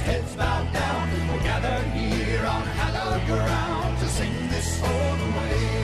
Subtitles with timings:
[0.00, 1.10] heads bowed down.
[1.28, 5.80] We're gathered here on hallowed ground to sing this old way.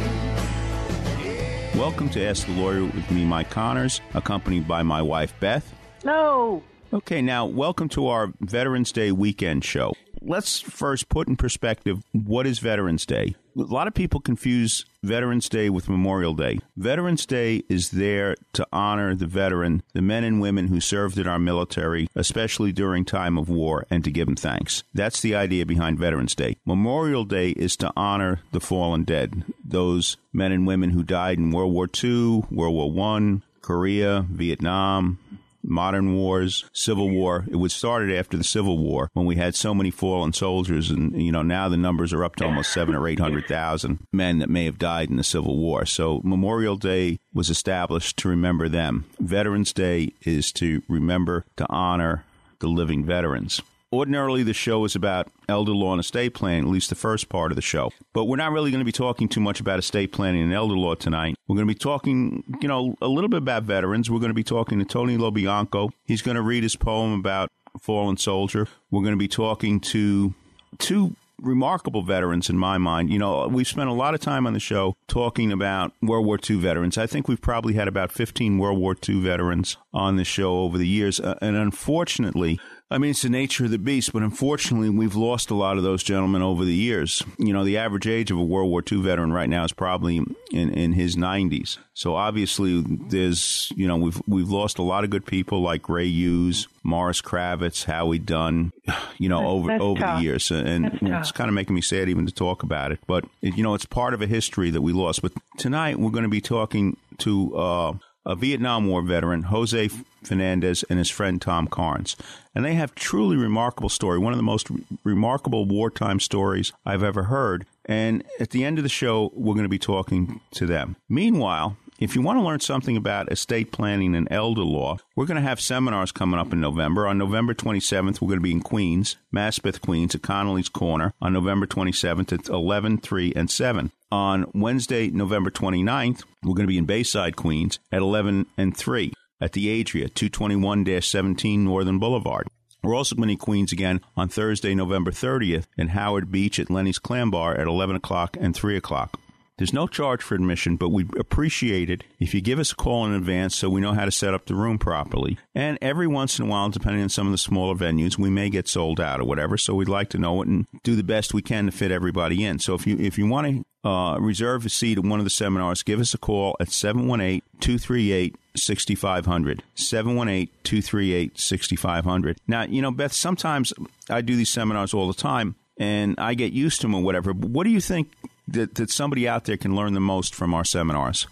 [1.78, 5.74] Welcome to Ask the Lawyer with me, Mike Connors, accompanied by my wife, Beth.
[6.04, 6.62] No.
[6.92, 9.92] Okay, now welcome to our Veterans Day weekend show.
[10.20, 13.34] Let's first put in perspective what is Veterans Day.
[13.56, 16.58] A lot of people confuse Veterans Day with Memorial Day.
[16.76, 21.26] Veterans Day is there to honor the veteran, the men and women who served in
[21.26, 24.82] our military, especially during time of war, and to give them thanks.
[24.92, 26.56] That's the idea behind Veterans Day.
[26.66, 31.50] Memorial Day is to honor the fallen dead, those men and women who died in
[31.50, 35.18] World War II, World War I, Korea, Vietnam,
[35.66, 37.44] modern wars, Civil War.
[37.50, 41.20] It was started after the Civil War when we had so many fallen soldiers, and
[41.20, 44.38] you know now the numbers are up to almost seven or eight hundred thousand men
[44.38, 45.84] that may have died in the Civil War.
[45.84, 49.04] So Memorial Day was established to remember them.
[49.18, 52.24] Veterans Day is to remember to honor
[52.60, 53.60] the living veterans.
[53.92, 57.52] Ordinarily, the show is about elder law and estate planning, at least the first part
[57.52, 57.92] of the show.
[58.12, 60.76] But we're not really going to be talking too much about estate planning and elder
[60.76, 61.36] law tonight.
[61.46, 64.10] We're going to be talking, you know, a little bit about veterans.
[64.10, 65.90] We're going to be talking to Tony LoBianco.
[66.04, 67.48] He's going to read his poem about
[67.80, 68.66] fallen soldier.
[68.90, 70.34] We're going to be talking to
[70.78, 73.10] two remarkable veterans in my mind.
[73.10, 76.38] You know, we've spent a lot of time on the show talking about World War
[76.48, 76.96] II veterans.
[76.98, 80.78] I think we've probably had about 15 World War II veterans on the show over
[80.78, 81.20] the years.
[81.20, 82.58] Uh, and unfortunately,
[82.88, 85.82] I mean, it's the nature of the beast, but unfortunately, we've lost a lot of
[85.82, 87.20] those gentlemen over the years.
[87.36, 90.18] You know, the average age of a World War II veteran right now is probably
[90.52, 91.78] in, in his 90s.
[91.94, 96.06] So obviously, there's, you know, we've we've lost a lot of good people like Ray
[96.06, 98.72] Hughes, Morris Kravitz, Howie Dunn,
[99.18, 100.18] you know, over that's over tough.
[100.18, 103.00] the years, and it's kind of making me sad even to talk about it.
[103.08, 105.22] But you know, it's part of a history that we lost.
[105.22, 107.56] But tonight, we're going to be talking to.
[107.56, 107.92] Uh,
[108.26, 109.88] a Vietnam War veteran, Jose
[110.24, 112.16] Fernandez, and his friend Tom Carnes.
[112.56, 117.02] And they have truly remarkable story, one of the most re- remarkable wartime stories I've
[117.02, 117.66] ever heard.
[117.84, 120.96] And at the end of the show, we're going to be talking to them.
[121.06, 125.36] Meanwhile, if you want to learn something about estate planning and elder law, we're going
[125.36, 127.06] to have seminars coming up in November.
[127.06, 131.34] On November 27th, we're going to be in Queens, Maspeth, Queens, at Connolly's Corner on
[131.34, 133.92] November 27th at 11, 3, and 7.
[134.10, 139.12] On Wednesday, November 29th, we're going to be in Bayside, Queens at 11 and 3
[139.40, 142.48] at the Adria, 221-17 Northern Boulevard.
[142.82, 146.98] We're also going to Queens again on Thursday, November 30th in Howard Beach at Lenny's
[146.98, 149.18] Clam Bar at 11 o'clock and 3 o'clock.
[149.58, 153.06] There's no charge for admission, but we'd appreciate it if you give us a call
[153.06, 155.38] in advance so we know how to set up the room properly.
[155.54, 158.50] And every once in a while, depending on some of the smaller venues, we may
[158.50, 159.56] get sold out or whatever.
[159.56, 162.44] So we'd like to know it and do the best we can to fit everybody
[162.44, 162.58] in.
[162.58, 165.30] So if you if you want to uh, reserve a seat at one of the
[165.30, 169.62] seminars, give us a call at 718 238 6500.
[169.74, 172.38] 718 238 6500.
[172.46, 173.72] Now, you know, Beth, sometimes
[174.10, 177.32] I do these seminars all the time and I get used to them or whatever.
[177.32, 178.10] But what do you think
[178.48, 181.26] that, that somebody out there can learn the most from our seminars?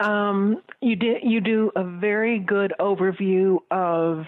[0.00, 4.24] Um, you did you do a very good overview of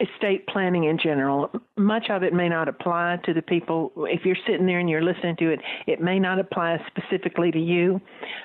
[0.00, 1.50] estate planning in general.
[1.76, 3.92] Much of it may not apply to the people.
[3.96, 7.60] If you're sitting there and you're listening to it, it may not apply specifically to
[7.60, 8.00] you,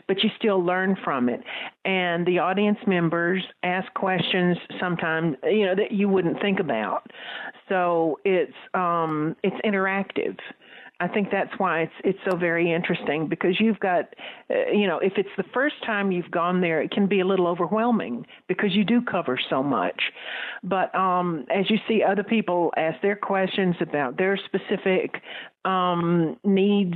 [0.07, 1.41] but you still learn from it.
[1.85, 7.11] And the audience members ask questions sometimes, you know, that you wouldn't think about.
[7.67, 10.37] So it's um, it's interactive.
[11.01, 14.13] I think that's why it's it's so very interesting because you've got,
[14.49, 17.25] uh, you know, if it's the first time you've gone there, it can be a
[17.25, 20.01] little overwhelming because you do cover so much.
[20.63, 25.21] But um, as you see other people ask their questions about their specific
[25.63, 26.95] um, needs,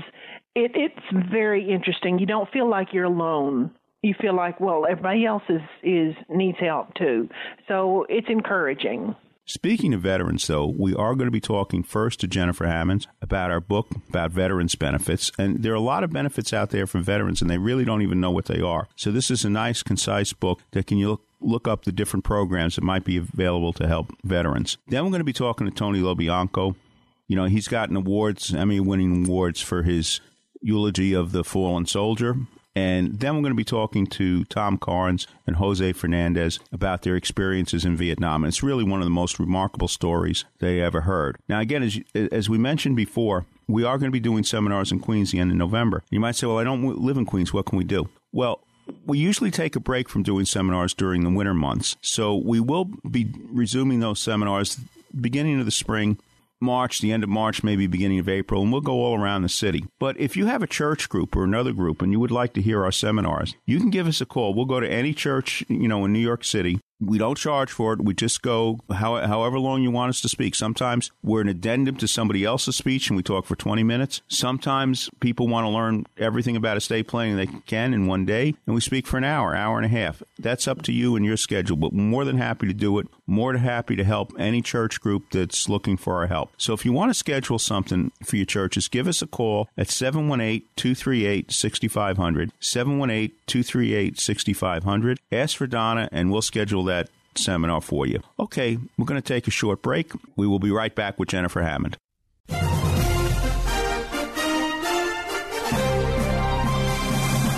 [0.54, 2.20] it, it's very interesting.
[2.20, 3.72] You don't feel like you're alone
[4.04, 7.30] you feel like well everybody else is is needs help too
[7.70, 9.16] so it's encouraging
[9.46, 13.52] Speaking of veterans, though, we are going to be talking first to Jennifer Hammonds about
[13.52, 15.34] our book about veterans benefits.
[15.38, 18.02] And there are a lot of benefits out there for veterans, and they really don't
[18.02, 18.88] even know what they are.
[18.96, 22.76] So, this is a nice, concise book that can look, look up the different programs
[22.76, 24.78] that might be available to help veterans.
[24.88, 26.76] Then we're going to be talking to Tony LoBianco.
[27.28, 30.22] You know, he's gotten awards, Emmy winning awards for his
[30.62, 32.38] eulogy of the fallen soldier.
[32.76, 37.16] And then we're going to be talking to Tom Carnes and Jose Fernandez about their
[37.16, 38.44] experiences in Vietnam.
[38.44, 41.38] And it's really one of the most remarkable stories they ever heard.
[41.48, 42.00] Now, again, as,
[42.32, 45.52] as we mentioned before, we are going to be doing seminars in Queens the end
[45.52, 46.04] of November.
[46.10, 47.54] You might say, well, I don't live in Queens.
[47.54, 48.10] What can we do?
[48.32, 48.60] Well,
[49.06, 51.96] we usually take a break from doing seminars during the winter months.
[52.02, 54.80] So we will be resuming those seminars
[55.20, 56.18] beginning of the spring
[56.64, 59.50] March, the end of March, maybe beginning of April, and we'll go all around the
[59.50, 59.86] city.
[60.00, 62.62] But if you have a church group or another group and you would like to
[62.62, 64.54] hear our seminars, you can give us a call.
[64.54, 67.94] We'll go to any church, you know, in New York City we don't charge for
[67.94, 68.02] it.
[68.02, 70.56] We just go how, however long you want us to speak.
[70.56, 74.22] Sometimes we're an addendum to somebody else's speech and we talk for 20 minutes.
[74.28, 78.76] Sometimes people want to learn everything about estate planning they can in one day and
[78.76, 80.24] we speak for an hour, hour and a half.
[80.40, 83.08] That's up to you and your schedule, but more than happy to do it.
[83.26, 86.52] More than happy to help any church group that's looking for our help.
[86.58, 89.90] So if you want to schedule something for your churches, give us a call at
[89.90, 92.52] 718 238 6500.
[92.60, 95.20] 718 238 6500.
[95.32, 96.93] Ask for Donna and we'll schedule that
[97.36, 98.22] seminar for you.
[98.40, 100.12] Okay, we're going to take a short break.
[100.36, 101.98] We will be right back with Jennifer Hammond.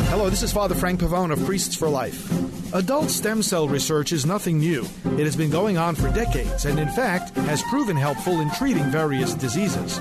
[0.10, 2.74] Hello, this is Father Frank Pavone of Priests for Life.
[2.74, 4.86] Adult stem cell research is nothing new.
[5.06, 8.84] It has been going on for decades and, in fact, has proven helpful in treating
[8.86, 9.98] various diseases.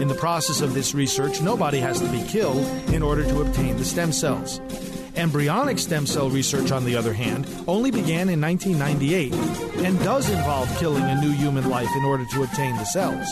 [0.00, 3.76] In the process of this research, nobody has to be killed in order to obtain
[3.76, 4.60] the stem cells.
[5.16, 9.32] Embryonic stem cell research, on the other hand, only began in 1998
[9.84, 13.26] and does involve killing a new human life in order to obtain the cells.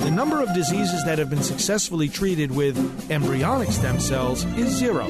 [0.00, 2.76] The number of diseases that have been successfully treated with
[3.10, 5.06] embryonic stem cells is zero.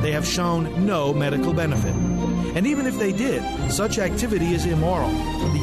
[0.00, 1.94] They have shown no medical benefit.
[2.54, 5.10] And even if they did, such activity is immoral.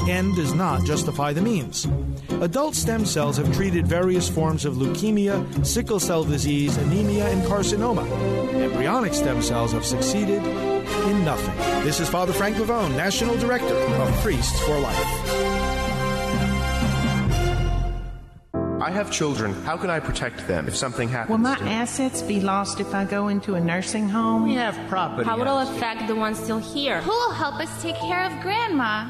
[0.05, 1.87] The end does not justify the means.
[2.29, 8.05] Adult stem cells have treated various forms of leukemia, sickle cell disease, anemia, and carcinoma.
[8.53, 11.57] Embryonic stem cells have succeeded in nothing.
[11.83, 14.95] This is Father Frank Pavone, National Director of Priests for Life.
[18.79, 19.53] I have children.
[19.63, 21.31] How can I protect them if something happens?
[21.31, 21.73] Will my to them?
[21.73, 24.43] assets be lost if I go into a nursing home?
[24.43, 25.27] We have property.
[25.27, 27.01] How will it affect the ones still here?
[27.01, 29.09] Who will help us take care of Grandma?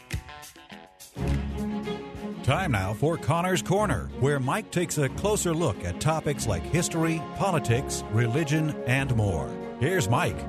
[2.43, 7.21] Time now for Connor's Corner, where Mike takes a closer look at topics like history,
[7.35, 9.47] politics, religion, and more.
[9.79, 10.43] Here's Mike.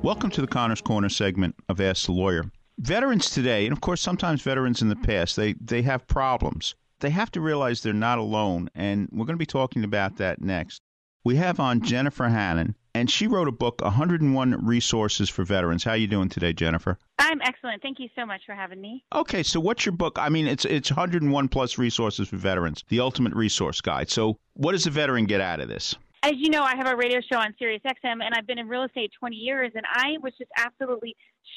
[0.00, 2.50] Welcome to the Connors Corner segment of Ask the Lawyer.
[2.78, 6.74] Veterans today, and of course sometimes veterans in the past, they, they have problems.
[7.00, 10.40] They have to realize they're not alone, and we're going to be talking about that
[10.40, 10.80] next.
[11.24, 15.84] We have on Jennifer Hammond, and she wrote a book, 101 Resources for Veterans.
[15.84, 16.98] How are you doing today, Jennifer?
[17.18, 17.82] I'm excellent.
[17.82, 19.04] Thank you so much for having me.
[19.14, 20.18] Okay, so what's your book?
[20.18, 24.10] I mean, it's it's 101 plus resources for veterans, the ultimate resource guide.
[24.10, 25.96] So, what does a veteran get out of this?
[26.24, 28.66] as you know, I have a radio show on Sirius XM, and I've been in
[28.66, 31.14] real estate 20 years, and I was just absolutely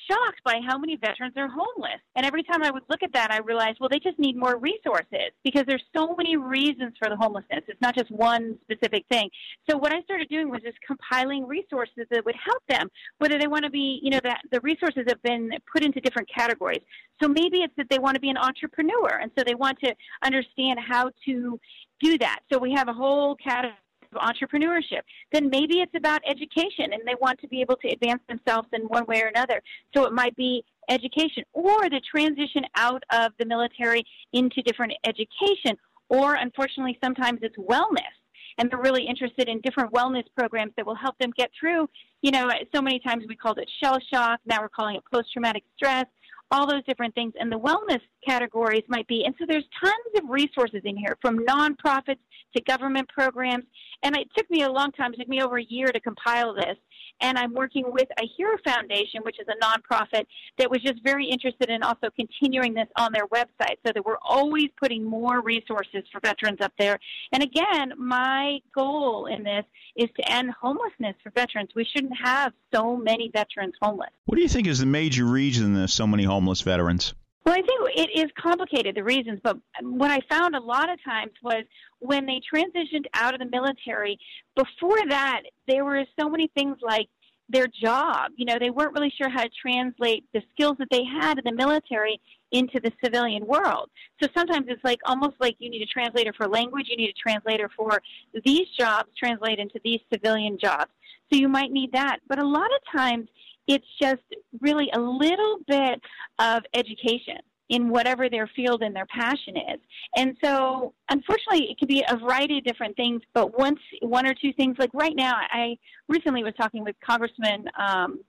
[0.10, 2.00] shocked by how many veterans are homeless.
[2.16, 4.58] And every time I would look at that, I realized, well, they just need more
[4.58, 7.64] resources because there's so many reasons for the homelessness.
[7.68, 9.30] It's not just one specific thing.
[9.70, 12.90] So what I started doing was just compiling resources that would help them,
[13.20, 16.30] whether they want to be, you know, that the resources have been put into different
[16.34, 16.82] categories.
[17.22, 19.94] So maybe it's that they want to be an entrepreneur, and so they want to
[20.24, 21.60] understand how to
[22.00, 22.40] do that.
[22.52, 23.76] So we have a whole category
[24.14, 25.02] of entrepreneurship.
[25.32, 28.82] Then maybe it's about education and they want to be able to advance themselves in
[28.84, 29.62] one way or another.
[29.96, 35.78] So it might be education or the transition out of the military into different education
[36.10, 38.16] or unfortunately sometimes it's wellness
[38.58, 41.90] and they're really interested in different wellness programs that will help them get through
[42.22, 45.28] you know so many times we called it shell shock now we're calling it post
[45.34, 46.06] traumatic stress
[46.52, 47.34] all those different things.
[47.40, 51.40] And the wellness categories might be, and so there's tons of resources in here from
[51.40, 52.20] nonprofits
[52.56, 53.66] to government programs.
[54.04, 56.54] And it took me a long time, it took me over a year to compile
[56.54, 56.78] this.
[57.20, 60.26] And I'm working with a Hero Foundation, which is a nonprofit
[60.60, 64.20] that was just very interested in also continuing this on their website so that we're
[64.22, 67.00] always putting more resources for veterans up there.
[67.32, 69.66] And again, my goal in this
[69.96, 71.70] is to end homelessness for veterans.
[71.76, 74.12] We shouldn't have so many veterans homeless.
[74.26, 77.16] What do you think is the major reason there's so many homeless veterans?
[77.48, 81.02] Well, I think it is complicated, the reasons, but what I found a lot of
[81.02, 81.64] times was
[82.00, 84.20] when they transitioned out of the military,
[84.54, 87.08] before that, there were so many things like
[87.48, 88.32] their job.
[88.36, 91.46] You know, they weren't really sure how to translate the skills that they had in
[91.46, 92.20] the military
[92.52, 93.92] into the civilian world.
[94.22, 97.30] So sometimes it's like almost like you need a translator for language, you need a
[97.30, 98.02] translator for
[98.44, 100.92] these jobs translate into these civilian jobs.
[101.32, 102.18] So you might need that.
[102.28, 103.30] But a lot of times
[103.68, 104.24] it's just
[104.62, 106.02] really a little bit
[106.40, 107.38] of education
[107.70, 109.80] in whatever their field and their passion is.
[110.16, 113.22] And so, unfortunately, it could be a variety of different things.
[113.34, 117.66] But once one or two things, like right now, I recently was talking with Congressman
[117.78, 118.22] um,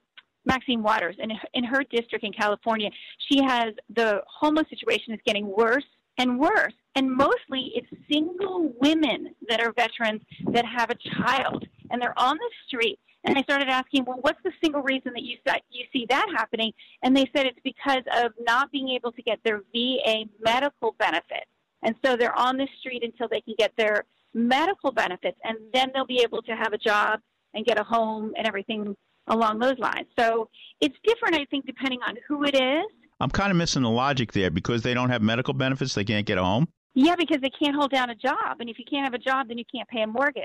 [0.44, 2.90] Maxine Waters, and in her district in California,
[3.28, 5.84] she has the homeless situation is getting worse
[6.16, 6.72] and worse.
[6.96, 12.36] And mostly, it's single women that are veterans that have a child, and they're on
[12.36, 12.98] the street
[13.28, 15.36] and I started asking, well, what's the single reason that you
[15.70, 16.72] you see that happening?
[17.02, 21.50] And they said it's because of not being able to get their VA medical benefits.
[21.82, 25.90] And so they're on the street until they can get their medical benefits, and then
[25.92, 27.20] they'll be able to have a job
[27.52, 30.06] and get a home and everything along those lines.
[30.18, 30.48] So
[30.80, 32.86] it's different, I think, depending on who it is.
[33.20, 36.26] I'm kind of missing the logic there because they don't have medical benefits, they can't
[36.26, 36.68] get a home.
[36.94, 39.48] Yeah, because they can't hold down a job, and if you can't have a job,
[39.48, 40.44] then you can't pay a mortgage.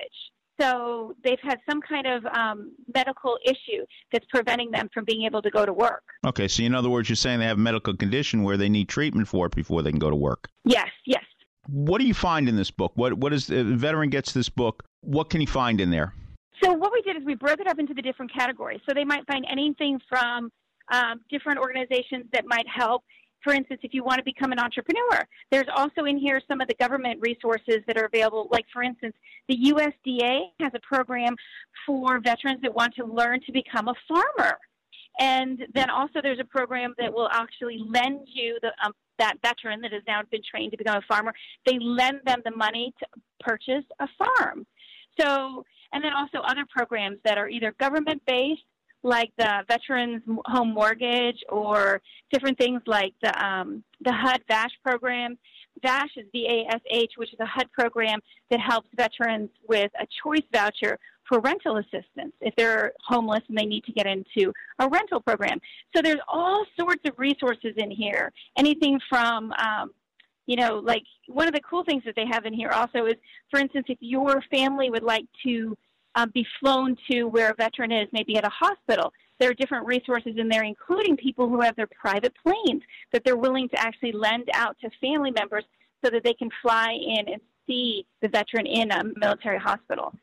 [0.60, 5.42] So they've had some kind of um, medical issue that's preventing them from being able
[5.42, 6.04] to go to work.
[6.26, 8.88] Okay, so in other words, you're saying they have a medical condition where they need
[8.88, 10.48] treatment for it before they can go to work.
[10.64, 11.24] Yes, yes.
[11.68, 12.92] What do you find in this book?
[12.96, 14.84] What what is the veteran gets this book?
[15.02, 16.14] What can he find in there?
[16.62, 18.82] So what we did is we broke it up into the different categories.
[18.88, 20.52] So they might find anything from
[20.92, 23.04] um, different organizations that might help
[23.44, 26.68] for instance, if you want to become an entrepreneur, there's also in here some of
[26.68, 28.48] the government resources that are available.
[28.52, 29.16] Like, for instance,
[29.48, 31.36] the USDA has a program
[31.86, 34.58] for veterans that want to learn to become a farmer.
[35.20, 39.80] And then also there's a program that will actually lend you the um, that veteran
[39.82, 41.34] that has now been trained to become a farmer.
[41.68, 43.06] They lend them the money to
[43.42, 44.66] purchase a farm.
[45.20, 48.64] So, and then also other programs that are either government based
[49.04, 55.38] like the Veterans Home Mortgage or different things like the um, the HUD VASH program.
[55.82, 58.20] VASH is V-A-S-H, which is a HUD program
[58.50, 63.66] that helps veterans with a choice voucher for rental assistance if they're homeless and they
[63.66, 65.60] need to get into a rental program.
[65.96, 68.32] So there's all sorts of resources in here.
[68.58, 69.92] Anything from um,
[70.46, 73.16] you know, like one of the cool things that they have in here also is,
[73.50, 75.78] for instance, if your family would like to
[76.16, 79.12] um, be flown to where a veteran is, maybe at a hospital.
[79.40, 83.38] There are different resources in there, including people who have their private planes that they're
[83.38, 85.66] willing to actually lend out to family members
[86.04, 90.14] so that they can fly in and see the veteran in a military hospital.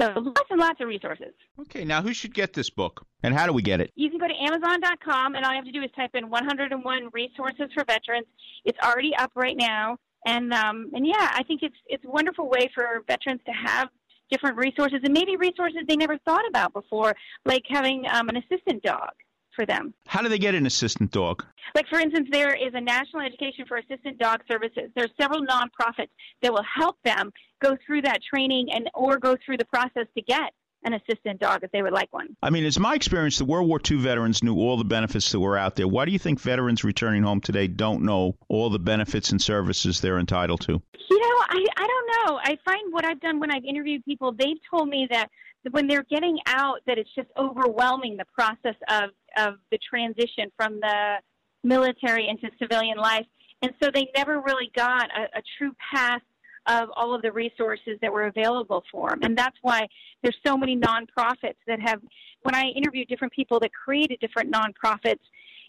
[0.00, 1.32] So lots and lots of resources.
[1.60, 3.92] Okay, now who should get this book, and how do we get it?
[3.94, 7.10] You can go to Amazon.com, and all you have to do is type in 101
[7.12, 8.26] resources for veterans.
[8.64, 12.48] It's already up right now, and um, and yeah, I think it's it's a wonderful
[12.48, 13.88] way for veterans to have
[14.34, 17.14] different resources and maybe resources they never thought about before,
[17.44, 19.10] like having um, an assistant dog
[19.54, 19.94] for them.
[20.06, 21.44] How do they get an assistant dog?
[21.76, 24.90] Like, for instance, there is a National Education for Assistant Dog Services.
[24.96, 26.10] There's several nonprofits
[26.42, 27.30] that will help them
[27.62, 30.50] go through that training and or go through the process to get
[30.84, 32.36] an assistant dog if they would like one.
[32.42, 35.40] I mean, it's my experience the World War II veterans knew all the benefits that
[35.40, 35.88] were out there.
[35.88, 40.00] Why do you think veterans returning home today don't know all the benefits and services
[40.00, 40.72] they're entitled to?
[41.10, 42.40] You know, I, I don't know.
[42.42, 45.30] I find what I've done when I've interviewed people, they've told me that
[45.70, 50.80] when they're getting out, that it's just overwhelming the process of, of the transition from
[50.80, 51.16] the
[51.62, 53.26] military into civilian life.
[53.62, 56.20] And so they never really got a, a true path
[56.66, 59.20] of all of the resources that were available for them.
[59.22, 59.86] And that's why
[60.22, 62.00] there's so many nonprofits that have,
[62.42, 65.20] when I interviewed different people that created different nonprofits,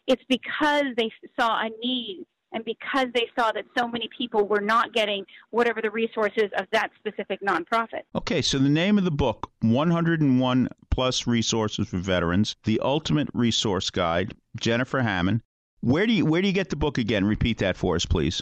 [0.07, 4.61] it's because they saw a need and because they saw that so many people were
[4.61, 8.03] not getting whatever the resources of that specific nonprofit.
[8.15, 13.89] Okay, so the name of the book 101 plus resources for veterans, the ultimate resource
[13.89, 15.41] guide, Jennifer Hammond.
[15.81, 17.25] Where do you where do you get the book again?
[17.25, 18.41] Repeat that for us, please.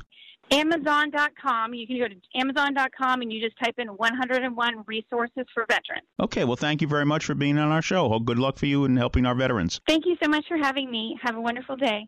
[0.54, 1.74] Amazon.com.
[1.74, 6.08] You can go to Amazon.com and you just type in 101 resources for veterans.
[6.20, 8.08] Okay, well, thank you very much for being on our show.
[8.08, 9.82] Well, good luck for you in helping our veterans.
[9.88, 11.18] Thank you so much for having me.
[11.22, 12.08] Have a wonderful day.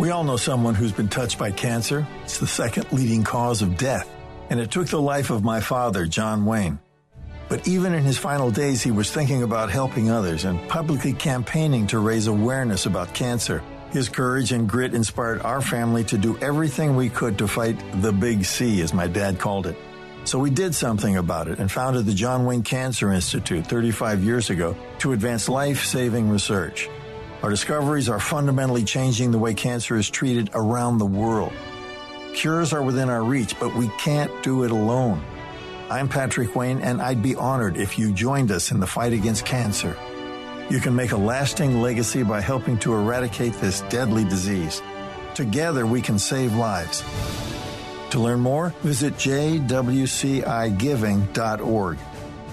[0.00, 2.08] We all know someone who's been touched by cancer.
[2.22, 4.08] It's the second leading cause of death.
[4.48, 6.78] And it took the life of my father, John Wayne.
[7.50, 11.86] But even in his final days, he was thinking about helping others and publicly campaigning
[11.88, 13.62] to raise awareness about cancer.
[13.90, 18.10] His courage and grit inspired our family to do everything we could to fight the
[18.10, 19.76] big C, as my dad called it.
[20.24, 24.48] So we did something about it and founded the John Wayne Cancer Institute 35 years
[24.48, 26.88] ago to advance life saving research.
[27.42, 31.54] Our discoveries are fundamentally changing the way cancer is treated around the world.
[32.34, 35.24] Cures are within our reach, but we can't do it alone.
[35.88, 39.46] I'm Patrick Wayne, and I'd be honored if you joined us in the fight against
[39.46, 39.96] cancer.
[40.68, 44.82] You can make a lasting legacy by helping to eradicate this deadly disease.
[45.34, 47.02] Together, we can save lives.
[48.10, 51.98] To learn more, visit jwcigiving.org.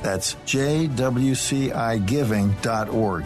[0.01, 3.25] That's jwcigiving.org.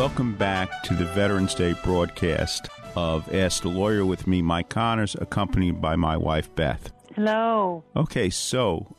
[0.00, 5.14] Welcome back to the Veterans Day broadcast of Ask the Lawyer with me, Mike Connors,
[5.14, 6.90] accompanied by my wife, Beth.
[7.14, 7.84] Hello.
[7.94, 8.96] Okay, so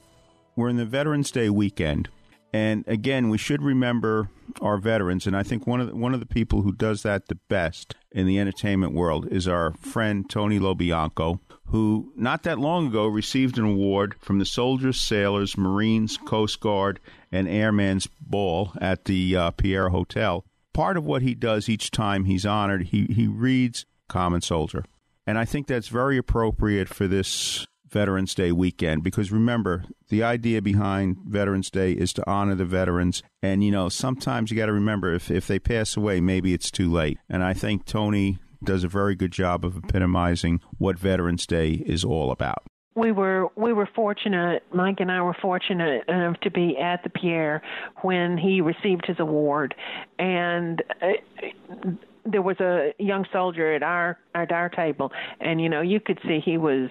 [0.56, 2.10] we're in the Veterans Day weekend.
[2.54, 4.30] And again, we should remember
[4.62, 7.30] our veterans, and I think one of the, one of the people who does that
[7.30, 12.86] the best in the entertainment world is our friend Tony Lobianco, who not that long
[12.86, 17.00] ago received an award from the Soldiers, Sailors, Marines, Coast Guard,
[17.32, 20.46] and Airman's Ball at the uh, Pierre Hotel.
[20.74, 24.86] Part of what he does each time he's honored, he he reads Common Soldier,
[25.28, 30.62] and I think that's very appropriate for this Veterans Day weekend because remember, the idea
[30.62, 33.22] behind Veterans Day is to honor the veterans.
[33.42, 36.72] And, you know, sometimes you got to remember if, if they pass away, maybe it's
[36.72, 37.18] too late.
[37.30, 42.06] And I think Tony does a very good job of epitomizing what Veterans Day is
[42.06, 42.64] all about.
[42.94, 44.64] We were we were fortunate.
[44.74, 47.62] Mike and I were fortunate enough to be at the Pierre
[48.02, 49.74] when he received his award,
[50.20, 51.92] and uh,
[52.26, 56.20] there was a young soldier at our at our table, and you know you could
[56.28, 56.90] see he was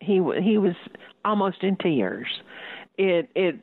[0.00, 0.74] he he was
[1.24, 2.28] almost in tears.
[2.98, 3.60] It it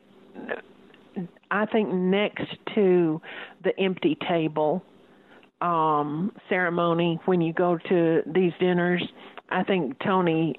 [1.52, 3.22] I think next to
[3.64, 4.84] the empty table
[5.62, 9.04] um ceremony when you go to these dinners,
[9.50, 10.56] I think Tony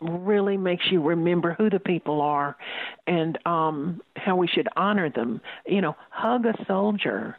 [0.00, 2.56] really makes you remember who the people are
[3.06, 5.40] and um how we should honor them.
[5.66, 7.36] You know, hug a soldier.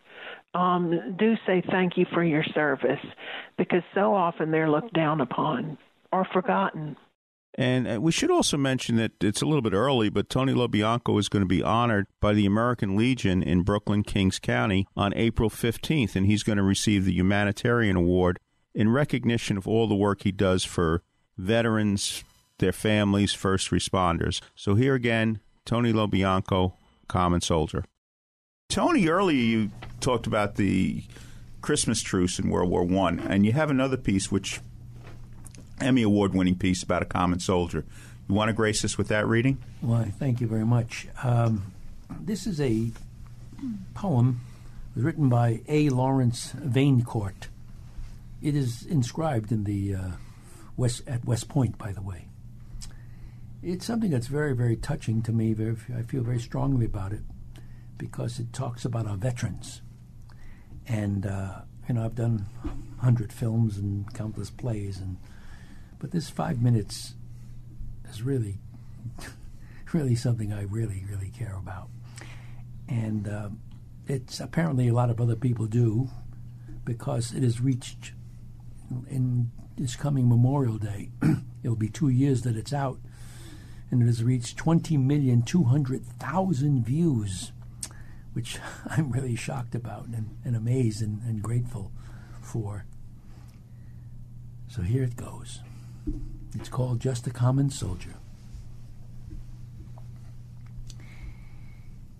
[0.53, 3.05] Um do say thank you for your service
[3.57, 5.77] because so often they're looked down upon
[6.11, 6.95] or forgotten.
[7.57, 11.19] And uh, we should also mention that it's a little bit early, but Tony LoBianco
[11.19, 15.49] is going to be honored by the American Legion in Brooklyn, Kings County on April
[15.49, 18.37] 15th, and he's going to receive the Humanitarian Award
[18.75, 21.01] in recognition of all the work he does for
[21.35, 22.23] veterans,
[22.59, 24.41] their families, first responders.
[24.55, 26.73] So here again, Tony LoBianco,
[27.07, 27.83] Common Soldier.
[28.69, 31.03] Tony, earlier you talked about the
[31.61, 34.61] Christmas truce in World War One, and you have another piece which
[35.79, 37.85] Emmy Award winning piece about a common soldier.
[38.27, 39.57] You want to grace us with that reading?
[39.81, 41.07] Why, thank you very much.
[41.23, 41.71] Um,
[42.09, 42.91] this is a
[43.93, 44.41] poem
[44.95, 45.89] written by A.
[45.89, 47.47] Lawrence Vaincourt.
[48.41, 50.11] It is inscribed in the uh,
[50.75, 52.26] West at West Point, by the way.
[53.69, 55.51] It's something that's very, very touching to me.
[55.51, 57.19] Very, I feel very strongly about it
[57.97, 59.81] because it talks about our veterans.
[60.87, 62.45] And uh, you know, I've done
[62.99, 65.17] hundred films and countless plays, and
[65.99, 67.15] but this five minutes
[68.09, 68.59] is really,
[69.91, 71.89] really something I really, really care about.
[72.87, 73.49] And uh,
[74.07, 76.09] it's apparently a lot of other people do
[76.85, 78.13] because it has reached
[79.09, 81.09] in this coming Memorial Day.
[81.63, 82.99] it'll be two years that it's out,
[83.89, 87.51] and it has reached 20,200,000 views,
[88.33, 91.91] which I'm really shocked about and, and amazed and, and grateful
[92.41, 92.85] for.
[94.67, 95.61] So here it goes.
[96.55, 98.15] It's called Just a Common Soldier.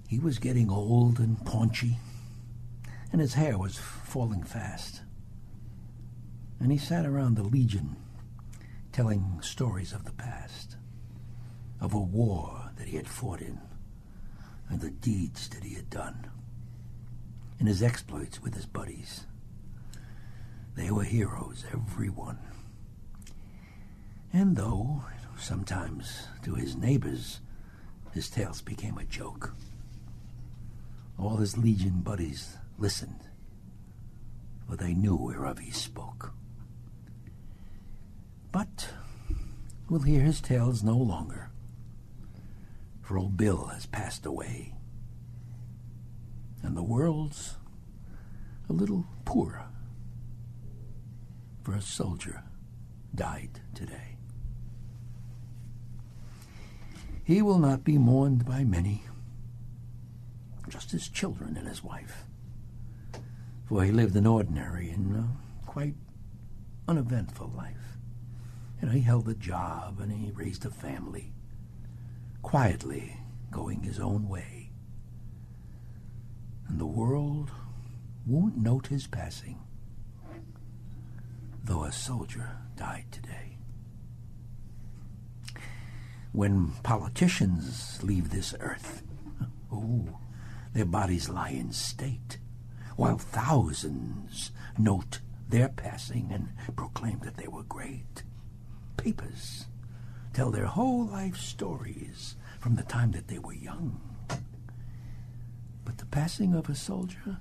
[0.08, 1.97] He was getting old and paunchy,
[3.12, 5.01] and his hair was falling fast.
[6.60, 7.95] And he sat around the Legion
[8.91, 10.66] telling stories of the past,
[11.79, 13.59] of a war that he had fought in,
[14.69, 16.27] and the deeds that he had done,
[17.59, 19.25] and his exploits with his buddies.
[20.75, 22.37] They were heroes, every one.
[24.33, 25.03] And though,
[25.37, 27.39] sometimes to his neighbors,
[28.13, 29.53] his tales became a joke,
[31.17, 33.21] all his legion buddies listened,
[34.67, 36.33] for they knew whereof he spoke.
[38.51, 38.89] But
[39.89, 41.49] we'll hear his tales no longer,
[43.08, 44.74] for old Bill has passed away,
[46.62, 47.56] and the world's
[48.67, 49.70] a little poorer,
[51.63, 52.43] for a soldier
[53.15, 54.17] died today.
[57.24, 59.06] He will not be mourned by many,
[60.67, 62.26] just his children and his wife.
[63.70, 65.30] For he lived an ordinary and
[65.65, 65.96] quite
[66.89, 67.98] uneventful life.
[68.82, 71.32] You know, he held a job and he raised a family,
[72.41, 73.17] quietly
[73.52, 74.71] going his own way.
[76.67, 77.52] And the world
[78.26, 79.60] won't note his passing,
[81.63, 83.58] though a soldier died today
[86.32, 89.04] when politicians leave this earth.
[89.69, 90.19] Oh,
[90.73, 92.38] their bodies lie in state,
[92.95, 95.19] while thousands note
[95.50, 98.23] their passing and proclaim that they were great.
[98.95, 99.65] Papers
[100.38, 104.00] tell their whole life stories from the time that they were young.
[105.84, 107.38] But the passing of a soldier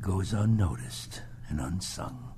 [0.00, 2.34] goes unnoticed and unsung.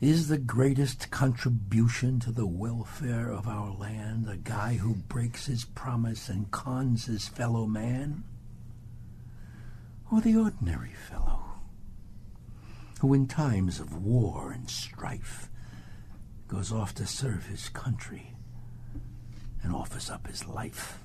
[0.00, 5.66] is the greatest contribution to the welfare of our land a guy who breaks his
[5.66, 8.24] promise and cons his fellow man?
[10.10, 11.37] Or the ordinary fellow
[13.00, 15.48] who, in times of war and strife,
[16.48, 18.34] goes off to serve his country
[19.62, 20.98] and offers up his life?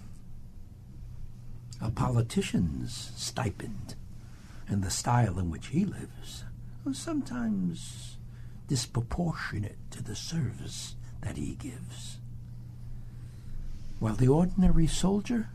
[1.82, 3.96] A politician's stipend
[4.68, 6.44] and the style in which he lives
[6.92, 8.18] sometimes
[8.68, 12.18] disproportionate to the service that he gives.
[14.00, 15.50] While the ordinary soldier,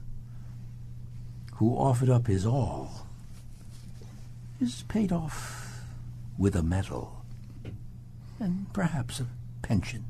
[1.57, 3.07] who offered up his all,
[4.61, 5.67] is paid off
[6.38, 7.24] with a medal
[8.38, 9.27] and perhaps a
[9.62, 10.07] pension.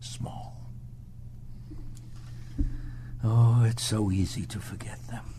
[0.00, 0.56] Small.
[3.22, 5.34] Oh, it's so easy to forget them.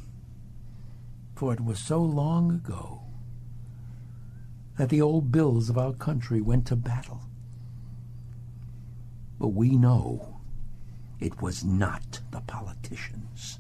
[1.36, 3.02] For it was so long ago
[4.78, 7.22] that the old bills of our country went to battle.
[9.40, 10.42] But we know
[11.20, 13.60] it was not the politicians,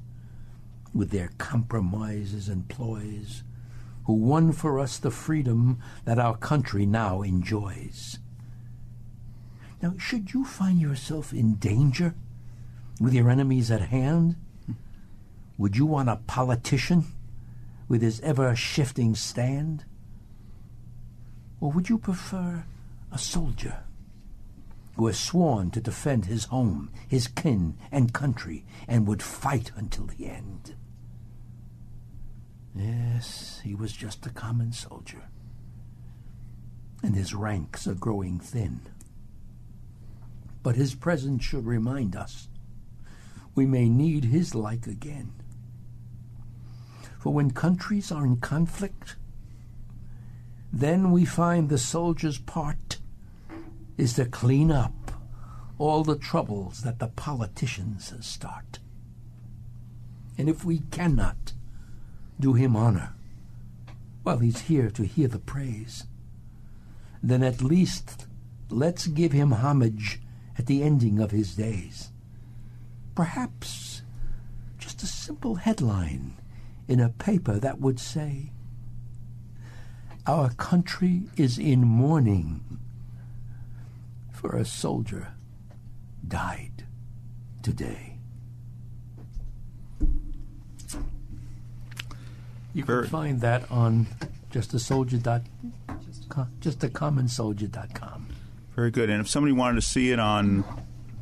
[0.93, 3.43] with their compromises and ploys,
[4.09, 8.17] who won for us the freedom that our country now enjoys.
[9.83, 12.15] Now, should you find yourself in danger
[12.99, 14.35] with your enemies at hand,
[15.59, 17.05] would you want a politician
[17.87, 19.85] with his ever shifting stand?
[21.61, 22.65] Or would you prefer
[23.11, 23.83] a soldier
[24.95, 30.07] who has sworn to defend his home, his kin, and country, and would fight until
[30.07, 30.73] the end?
[32.79, 35.23] Yes, he was just a common soldier,
[37.03, 38.79] and his ranks are growing thin.
[40.63, 42.47] But his presence should remind us
[43.53, 45.33] we may need his like again.
[47.19, 49.17] For when countries are in conflict,
[50.71, 52.99] then we find the soldier's part
[53.97, 55.11] is to clean up
[55.77, 58.79] all the troubles that the politicians start.
[60.37, 61.51] And if we cannot
[62.39, 63.13] do him honor
[64.23, 66.05] while he's here to hear the praise,
[67.21, 68.27] then at least
[68.69, 70.19] let's give him homage
[70.57, 72.11] at the ending of his days.
[73.15, 74.03] Perhaps
[74.77, 76.35] just a simple headline
[76.87, 78.51] in a paper that would say,
[80.25, 82.79] Our country is in mourning,
[84.31, 85.33] for a soldier
[86.27, 86.85] died
[87.61, 88.08] today.
[92.79, 94.07] You can find that on
[94.49, 95.41] just a soldier dot
[96.59, 98.27] just a common soldier.com.
[98.75, 99.09] Very good.
[99.09, 100.63] And if somebody wanted to see it on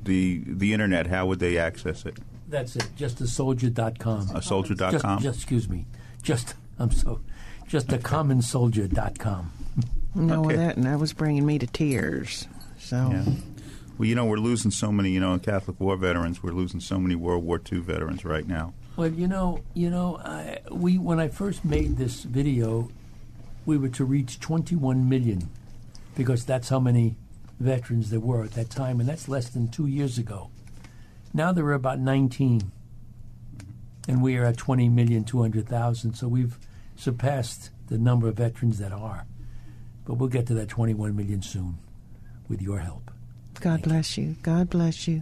[0.04, 2.18] the the internet, how would they access it?
[2.48, 2.88] That's it.
[2.96, 4.30] Just a uh, soldier.com.
[4.36, 4.92] A soldier.com?
[4.92, 5.86] Just, just excuse me.
[6.22, 7.22] Just I'm so
[7.68, 9.52] just a common soldier.com.
[10.16, 10.56] No, Okay.
[10.56, 12.48] that and that was bringing me to tears.
[12.78, 13.26] So Yeah.
[13.98, 16.44] Well, you know, we're losing so many, you know, Catholic War veterans.
[16.44, 18.74] We're losing so many World War II veterans right now.
[18.98, 22.90] Well, you know, you know, I, we when I first made this video,
[23.64, 25.50] we were to reach 21 million
[26.16, 27.16] because that's how many
[27.60, 30.50] veterans there were at that time, and that's less than two years ago.
[31.32, 32.72] Now there are about 19,
[34.08, 36.16] and we are at 20 million 200,000.
[36.16, 36.58] So we've
[36.96, 39.28] surpassed the number of veterans that are,
[40.06, 41.78] but we'll get to that 21 million soon,
[42.50, 43.12] with your help.
[43.60, 44.38] God bless you.
[44.42, 45.22] God bless you.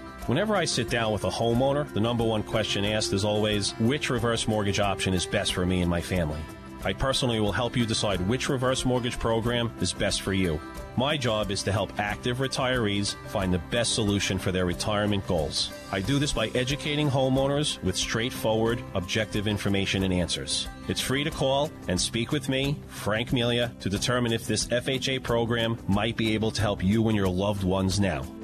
[0.27, 4.11] Whenever I sit down with a homeowner, the number one question asked is always which
[4.11, 6.39] reverse mortgage option is best for me and my family.
[6.83, 10.59] I personally will help you decide which reverse mortgage program is best for you.
[10.95, 15.71] My job is to help active retirees find the best solution for their retirement goals.
[15.91, 20.67] I do this by educating homeowners with straightforward, objective information and answers.
[20.87, 25.23] It's free to call and speak with me, Frank Melia, to determine if this FHA
[25.23, 28.23] program might be able to help you and your loved ones now.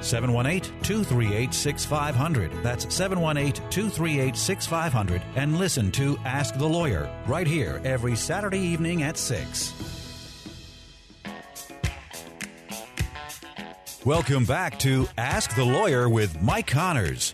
[0.00, 2.62] 718 238 6500.
[2.62, 5.22] That's 718 238 6500.
[5.36, 9.72] And listen to Ask the Lawyer right here every Saturday evening at 6.
[14.04, 17.32] Welcome back to Ask the Lawyer with Mike Connors.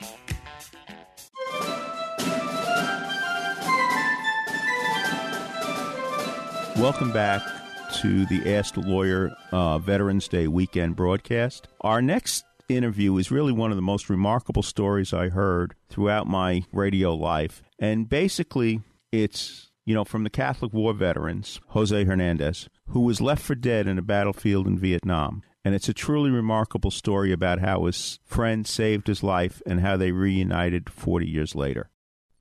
[6.77, 7.58] Welcome back
[8.03, 11.67] to the Ask the Lawyer uh, Veterans Day weekend broadcast.
[11.81, 16.63] Our next interview is really one of the most remarkable stories I heard throughout my
[16.71, 17.61] radio life.
[17.81, 23.43] And basically, it's, you know, from the Catholic War veterans, Jose Hernandez, who was left
[23.43, 25.43] for dead in a battlefield in Vietnam.
[25.65, 29.97] And it's a truly remarkable story about how his friend saved his life and how
[29.97, 31.91] they reunited 40 years later.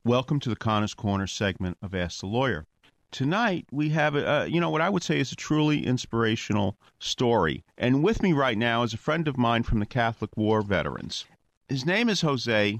[0.06, 2.68] Welcome to the Connors Corner segment of Ask the Lawyer.
[3.12, 7.64] Tonight we have a, you know what I would say is a truly inspirational story.
[7.78, 11.26] And with me right now is a friend of mine from the Catholic War veterans.
[11.70, 12.80] His name is Jose.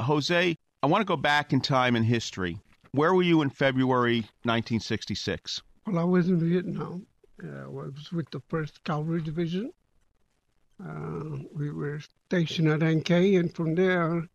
[0.00, 2.58] Jose, I want to go back in time in history.
[2.92, 5.62] Where were you in February 1966?
[5.86, 7.06] Well, I was in Vietnam.
[7.42, 9.72] Uh, I was with the 1st Cavalry Division.
[10.84, 14.28] Uh, we were stationed at An Khe, and from there,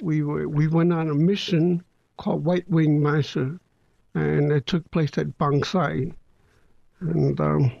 [0.00, 1.82] we were we went on a mission
[2.16, 3.58] called White Wing Massacre,
[4.14, 6.14] and it took place at Bong Son.
[7.00, 7.72] And um,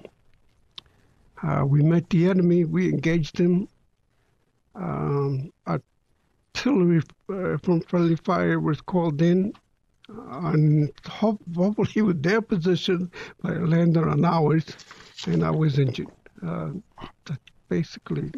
[1.42, 2.64] uh, we met the enemy.
[2.64, 3.68] We engaged him.
[4.74, 9.52] Um, artillery uh, from friendly fire was called in
[10.30, 13.10] and hopefully with their position,
[13.42, 14.64] but it landed on ours,
[15.26, 16.08] and I was injured.
[16.44, 16.70] Uh,
[17.26, 18.32] that's basically.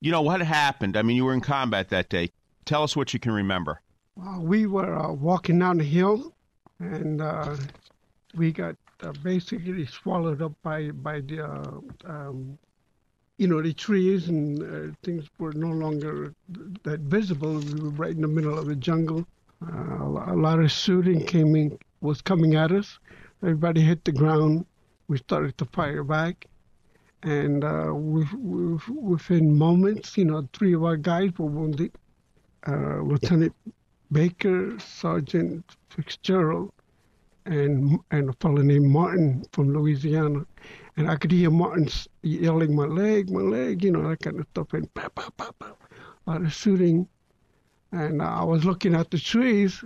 [0.00, 0.96] You know what happened?
[0.96, 2.30] I mean, you were in combat that day.
[2.64, 3.80] Tell us what you can remember.
[4.20, 6.34] Uh, we were uh, walking down the hill,
[6.80, 7.56] and uh,
[8.34, 12.58] we got uh, basically swallowed up by by the, uh, um,
[13.38, 16.34] you know, the trees, and things were no longer
[16.84, 17.58] that visible.
[17.60, 19.26] We were right in the middle of the jungle
[19.66, 22.98] uh, a lot of shooting came in, was coming at us.
[23.42, 24.66] Everybody hit the ground.
[25.08, 26.46] We started to fire back.
[27.22, 31.92] And uh, within moments, you know, three of our guys were wounded.
[32.66, 33.54] Uh, Lieutenant
[34.12, 36.72] Baker, Sergeant Fitzgerald,
[37.46, 40.46] and and a fellow named Martin from Louisiana.
[40.96, 41.88] And I could hear Martin
[42.22, 44.72] yelling, "My leg, my leg," you know, that kind of stuff.
[44.74, 45.76] And pow, pow, pow, pow.
[46.26, 47.08] a lot of shooting
[47.92, 49.82] and I was looking at the trees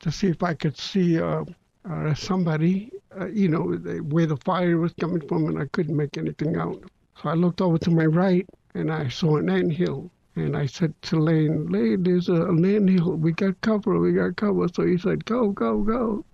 [0.00, 1.44] to see if I could see uh,
[1.88, 3.62] uh, somebody, uh, you know,
[4.02, 6.82] where the fire was coming from, and I couldn't make anything out.
[7.22, 10.10] So I looked over to my right, and I saw an ant hill.
[10.36, 13.12] And I said to Lane, Lane, there's a, an ant hill.
[13.12, 13.98] We got cover.
[14.00, 14.66] We got cover.
[14.74, 16.24] So he said, go, go, go.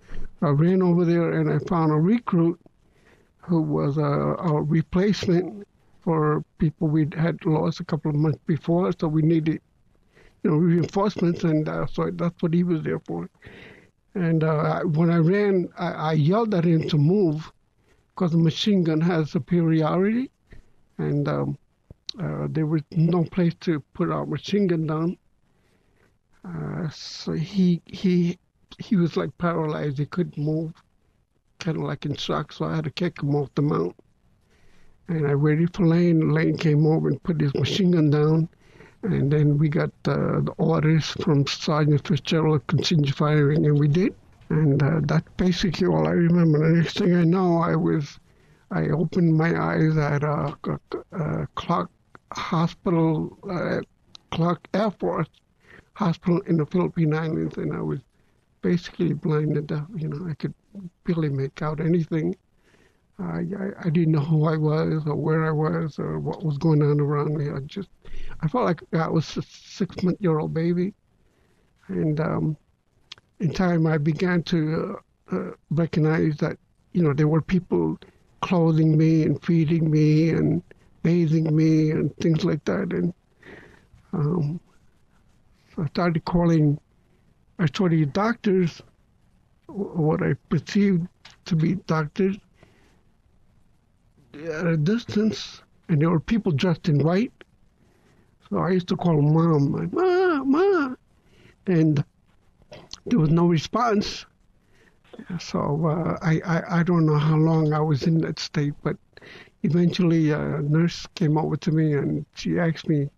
[0.41, 2.59] I ran over there, and I found a recruit
[3.37, 5.67] who was a, a replacement
[6.03, 8.91] for people we had lost a couple of months before.
[8.99, 9.61] So we needed
[10.43, 13.29] you know, reinforcements, and uh, so that's what he was there for.
[14.15, 17.51] And uh, when I ran, I, I, yelled at him to move
[18.13, 20.31] because the machine gun has superiority,
[20.97, 21.57] and um,
[22.19, 25.17] uh, there was no place to put our machine gun down.
[26.43, 28.39] Uh, so he he
[28.79, 30.73] he was like paralyzed; he couldn't move,
[31.59, 32.51] kind of like in shock.
[32.51, 33.95] So I had to kick him off the mount.
[35.07, 36.31] And I waited for Lane.
[36.31, 38.49] Lane came over and put his machine gun down
[39.03, 43.87] and then we got uh, the orders from Sergeant Fitzgerald to continue firing, and we
[43.87, 44.13] did.
[44.49, 46.59] And uh, that's basically all I remember.
[46.59, 48.19] The next thing I know, I was,
[48.69, 50.79] I opened my eyes at a, a,
[51.17, 51.89] a Clark
[52.31, 53.81] Hospital, uh,
[54.31, 55.27] Clark Air Force
[55.93, 57.99] Hospital in the Philippine Islands, and I was
[58.61, 59.85] basically blind and deaf.
[59.95, 60.53] You know, I could
[61.03, 62.35] barely make out anything.
[63.19, 66.57] I, I, I didn't know who I was or where I was or what was
[66.57, 67.49] going on around me.
[67.49, 67.89] I just
[68.41, 70.93] I felt like I was a six month year old baby,
[71.87, 72.57] and um,
[73.39, 74.97] in time I began to
[75.31, 76.57] uh, uh, recognize that
[76.93, 77.99] you know there were people
[78.41, 80.63] clothing me and feeding me and
[81.03, 83.13] bathing me and things like that, and
[84.13, 84.59] um,
[85.77, 86.79] I started calling.
[87.59, 88.81] I started doctors,
[89.67, 91.07] what I perceived
[91.45, 92.37] to be doctors,
[94.33, 97.33] at a distance, and there were people dressed in white
[98.49, 100.95] So I used to call mom, like, ma, ma,
[101.67, 102.03] and
[103.05, 104.25] there was no response.
[105.39, 108.97] So uh, I, I I don't know how long I was in that state, but
[109.63, 113.09] eventually a nurse came over to me and she asked me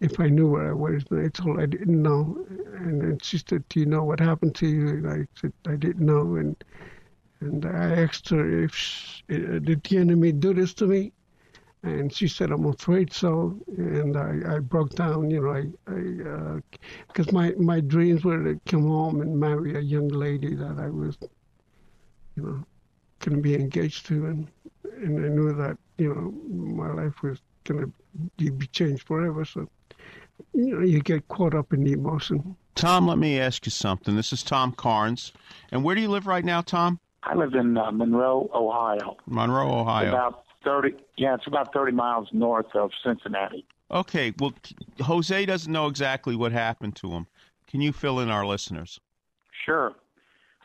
[0.00, 2.44] if I knew where I was, and I told her I didn't know.
[2.76, 5.76] And then she said, "Do you know what happened to you?" And I said, "I
[5.76, 6.56] didn't know." And
[7.40, 11.12] and I asked her if she, uh, did the enemy do this to me,
[11.82, 15.30] and she said, "I'm afraid so." And I, I broke down.
[15.30, 16.60] You know, I I
[17.08, 20.90] because my my dreams were to come home and marry a young lady that I
[20.90, 21.18] was,
[22.36, 22.64] you know,
[23.20, 24.48] going to be engaged to, and
[24.84, 27.92] and I knew that you know my life was going
[28.38, 29.44] to be changed forever.
[29.44, 29.68] So
[30.52, 32.56] you know, you get caught up in the emotion.
[32.74, 34.16] Tom, let me ask you something.
[34.16, 35.32] This is Tom Carnes.
[35.70, 36.98] And where do you live right now, Tom?
[37.22, 39.16] I live in uh, Monroe, Ohio.
[39.26, 40.08] Monroe, Ohio.
[40.08, 43.64] About 30, yeah, it's about 30 miles north of Cincinnati.
[43.90, 44.52] Okay, well,
[45.00, 47.26] Jose doesn't know exactly what happened to him.
[47.66, 49.00] Can you fill in our listeners?
[49.64, 49.92] Sure.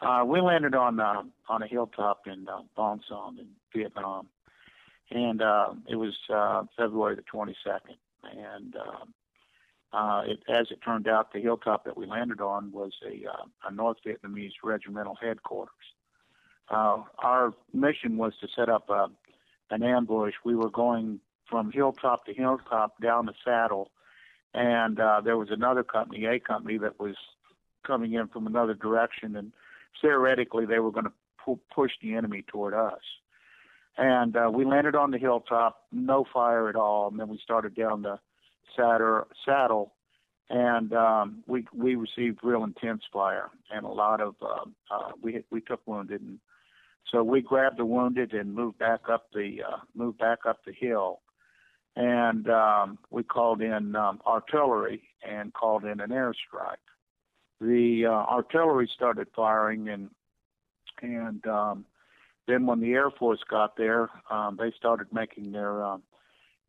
[0.02, 4.28] Uh, we landed on uh, on a hilltop in uh, Son in Vietnam,
[5.12, 7.98] and uh, it was uh, February the 22nd.
[8.24, 9.14] And um,
[9.92, 13.46] uh, it, as it turned out, the hilltop that we landed on was a, uh,
[13.68, 15.74] a North Vietnamese regimental headquarters.
[16.70, 19.08] Uh, our mission was to set up a,
[19.72, 20.34] an ambush.
[20.46, 21.20] We were going
[21.50, 23.90] from hilltop to hilltop down the saddle,
[24.54, 27.16] and uh, there was another company, A company, that was
[27.86, 29.52] coming in from another direction, and
[30.02, 31.14] theoretically they were going to
[31.44, 33.02] pu- push the enemy toward us.
[33.98, 37.76] And uh, we landed on the hilltop, no fire at all, and then we started
[37.76, 38.20] down the
[38.76, 39.94] saddle, saddle
[40.50, 45.44] and um, we we received real intense fire and a lot of uh, uh, we
[45.52, 46.40] we took wounded and
[47.12, 50.74] so we grabbed the wounded and moved back up the uh, moved back up the
[50.74, 51.22] hill
[51.96, 56.78] and um, we called in um, artillery and called in an airstrike.
[57.62, 60.10] The uh, artillery started firing and
[61.02, 61.86] and um,
[62.48, 66.04] then when the Air Force got there, um, they started making their um,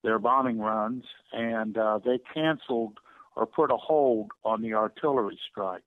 [0.02, 2.98] their bombing runs, and uh, they canceled
[3.36, 5.82] or put a hold on the artillery strike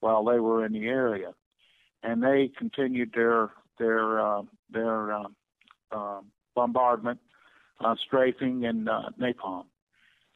[0.00, 1.32] while they were in the area,
[2.02, 5.28] and they continued their their uh, their uh,
[5.92, 6.20] uh,
[6.54, 7.20] bombardment,
[7.80, 9.66] uh, strafing, and uh, napalm.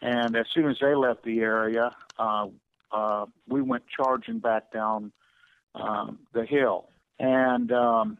[0.02, 2.46] And as soon as they left the area, uh,
[2.92, 5.12] uh, we went charging back down
[5.74, 6.88] um, the hill.
[7.18, 8.18] And um,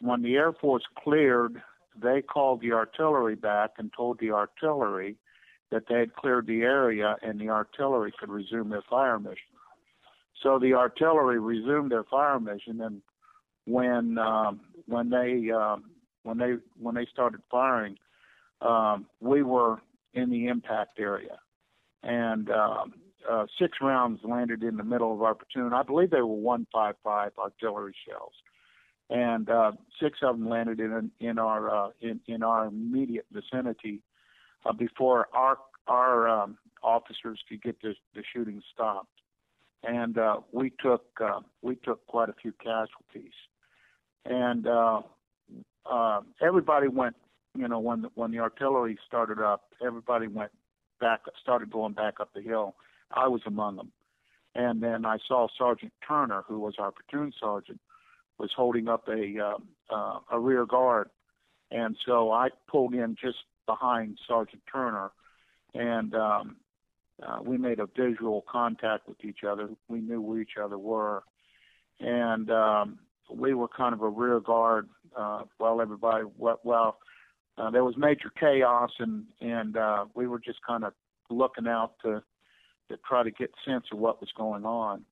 [0.00, 1.62] when the Air Force cleared
[2.00, 5.16] they called the artillery back and told the artillery
[5.70, 9.36] that they had cleared the area and the artillery could resume their fire mission.
[10.42, 13.02] So the artillery resumed their fire mission, and
[13.66, 15.84] when um, when they um,
[16.22, 17.96] when they when they started firing,
[18.62, 19.82] um, we were
[20.14, 21.38] in the impact area,
[22.02, 22.94] and um,
[23.28, 25.72] uh, six rounds landed in the middle of our platoon.
[25.72, 28.32] I believe they were 155 artillery shells
[29.10, 34.02] and uh, six of them landed in in our uh, in in our immediate vicinity
[34.64, 35.58] uh, before our
[35.88, 39.20] our um, officers could get the, the shooting stopped,
[39.82, 43.34] and uh, we took uh, we took quite a few casualties,
[44.24, 45.00] and uh,
[45.90, 47.16] uh, everybody went.
[47.56, 50.52] You know, when when the artillery started up, everybody went
[51.00, 52.76] back, started going back up the hill.
[53.12, 53.92] I was among them,
[54.54, 57.80] and then I saw Sergeant Turner, who was our platoon sergeant,
[58.38, 61.10] was holding up a uh, uh, a rear guard,
[61.70, 65.10] and so I pulled in just behind Sergeant Turner,
[65.74, 66.56] and um,
[67.22, 69.68] uh, we made a visual contact with each other.
[69.88, 71.22] We knew where each other were,
[71.98, 72.98] and um,
[73.32, 76.98] we were kind of a rear guard uh, while everybody well.
[77.58, 80.92] Uh, there was major chaos, and and uh, we were just kind of
[81.28, 82.22] looking out to
[82.90, 85.04] to try to get sense of what was going on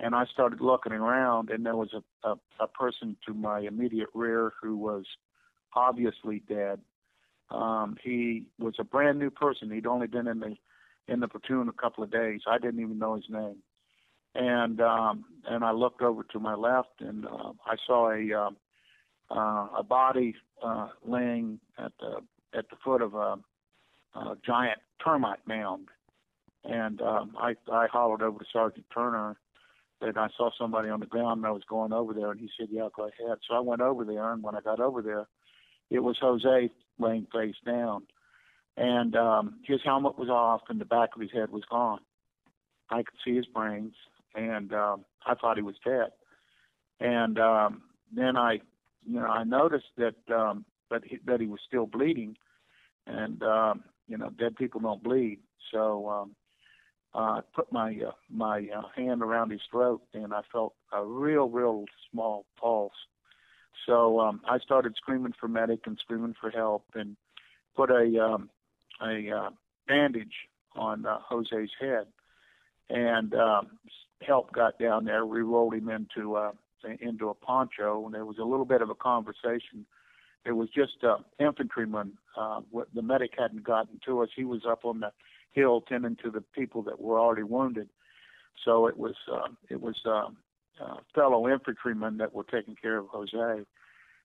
[0.00, 4.08] and I started looking around, and there was a, a, a person to my immediate
[4.14, 5.04] rear who was
[5.74, 6.80] obviously dead.
[7.50, 9.70] Um, he was a brand new person.
[9.70, 10.56] He'd only been in the
[11.08, 12.42] in the platoon a couple of days.
[12.46, 13.56] I didn't even know his name.
[14.34, 18.50] And um, and I looked over to my left, and uh, I saw a uh,
[19.34, 22.20] uh, a body uh, laying at the
[22.56, 23.38] at the foot of a,
[24.14, 25.88] a giant termite mound.
[26.64, 29.36] And um, I I hollered over to Sergeant Turner
[30.00, 32.50] and I saw somebody on the ground and I was going over there and he
[32.58, 33.38] said, Yeah, go ahead.
[33.48, 35.26] So I went over there and when I got over there
[35.90, 38.02] it was Jose laying face down.
[38.76, 42.00] And um his helmet was off and the back of his head was gone.
[42.90, 43.94] I could see his brains
[44.34, 46.10] and um I thought he was dead.
[47.00, 47.82] And um
[48.14, 48.60] then I
[49.06, 52.36] you know, I noticed that um that he, that he was still bleeding
[53.06, 55.38] and um you know, dead people don't bleed.
[55.70, 56.34] So um,
[57.14, 61.04] uh, I put my uh, my uh, hand around his throat, and I felt a
[61.04, 62.92] real, real small pulse.
[63.86, 67.16] So um, I started screaming for medic and screaming for help, and
[67.74, 68.50] put a um,
[69.00, 69.50] a uh,
[69.86, 70.34] bandage
[70.76, 72.06] on uh, Jose's head,
[72.90, 73.78] and um,
[74.26, 75.24] help got down there.
[75.24, 76.52] We rolled him into uh,
[77.00, 79.86] into a poncho, and there was a little bit of a conversation.
[80.44, 82.12] It was just uh, infantryman.
[82.36, 82.60] Uh,
[82.94, 84.28] the medic hadn't gotten to us.
[84.36, 85.12] He was up on the
[85.52, 87.88] hill tending to the people that were already wounded.
[88.64, 90.36] So it was uh, it was um,
[90.80, 93.64] uh, fellow infantrymen that were taking care of Jose,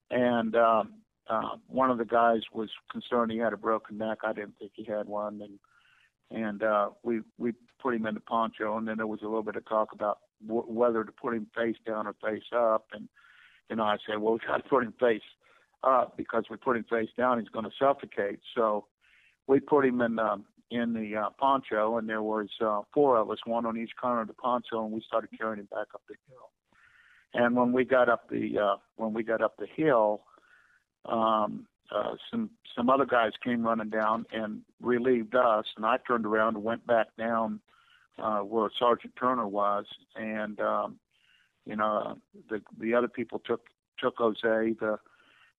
[0.09, 0.93] and um,
[1.29, 4.19] uh, one of the guys was concerned he had a broken neck.
[4.23, 5.59] I didn't think he had one, and
[6.31, 9.43] and uh, we we put him in the poncho, and then there was a little
[9.43, 13.07] bit of talk about w- whether to put him face down or face up, and
[13.69, 15.21] you know I said, well, we got to put him face
[15.83, 18.39] up because we put him face down, he's going to suffocate.
[18.55, 18.85] So
[19.47, 23.29] we put him in um, in the uh, poncho, and there was uh, four of
[23.29, 26.01] us, one on each corner of the poncho, and we started carrying him back up
[26.07, 26.49] the hill.
[27.33, 30.21] And when we got up the uh, when we got up the hill,
[31.05, 36.25] um, uh, some some other guys came running down and relieved us, and I turned
[36.25, 37.59] around and went back down
[38.17, 39.85] uh, where Sergeant Turner was,
[40.15, 40.99] and um,
[41.65, 42.17] you know
[42.49, 43.61] the the other people took
[43.99, 44.39] took Jose.
[44.79, 44.97] The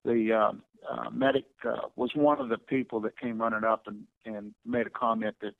[0.05, 4.05] the um, uh, medic uh, was one of the people that came running up and
[4.25, 5.55] and made a comment that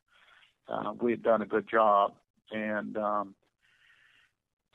[0.69, 2.13] uh, we had done a good job,
[2.51, 3.35] and um,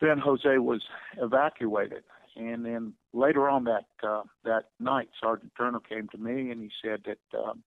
[0.01, 0.82] then Jose was
[1.22, 2.03] evacuated,
[2.36, 6.70] and then later on that uh, that night, Sergeant Turner came to me and he
[6.82, 7.63] said that um,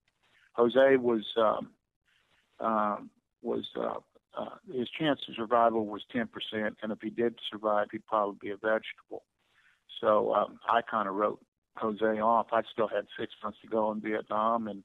[0.55, 1.71] Jose was um,
[2.61, 2.97] uh,
[3.43, 3.99] was uh,
[4.39, 6.27] uh, his chance of survival was 10%,
[6.83, 9.25] and if he did survive, he'd probably be a vegetable.
[10.01, 11.41] So um, I kind of wrote
[11.77, 12.49] Jose off.
[12.53, 14.83] I still had six months to go in Vietnam, and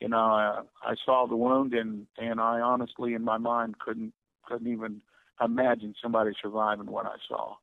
[0.00, 4.12] you know uh, I saw the wound, and and I honestly, in my mind, couldn't
[4.44, 5.00] couldn't even
[5.42, 7.54] imagine somebody surviving what I saw.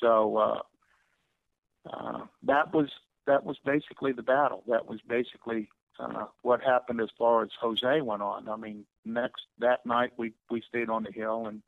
[0.00, 0.60] So uh,
[1.90, 2.88] uh, that was
[3.26, 4.62] that was basically the battle.
[4.68, 5.68] That was basically
[5.98, 8.48] uh, what happened as far as Jose went on.
[8.48, 11.62] I mean, next that night we we stayed on the hill and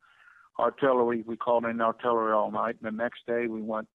[0.59, 1.23] artillery.
[1.25, 3.87] We called in artillery all night, and the next day we went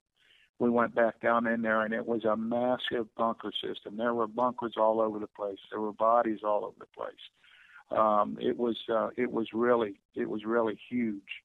[0.59, 3.97] we went back down in there, and it was a massive bunker system.
[3.97, 5.59] There were bunkers all over the place.
[5.71, 7.99] There were bodies all over the place.
[7.99, 11.43] Um, it was uh, it was really it was really huge,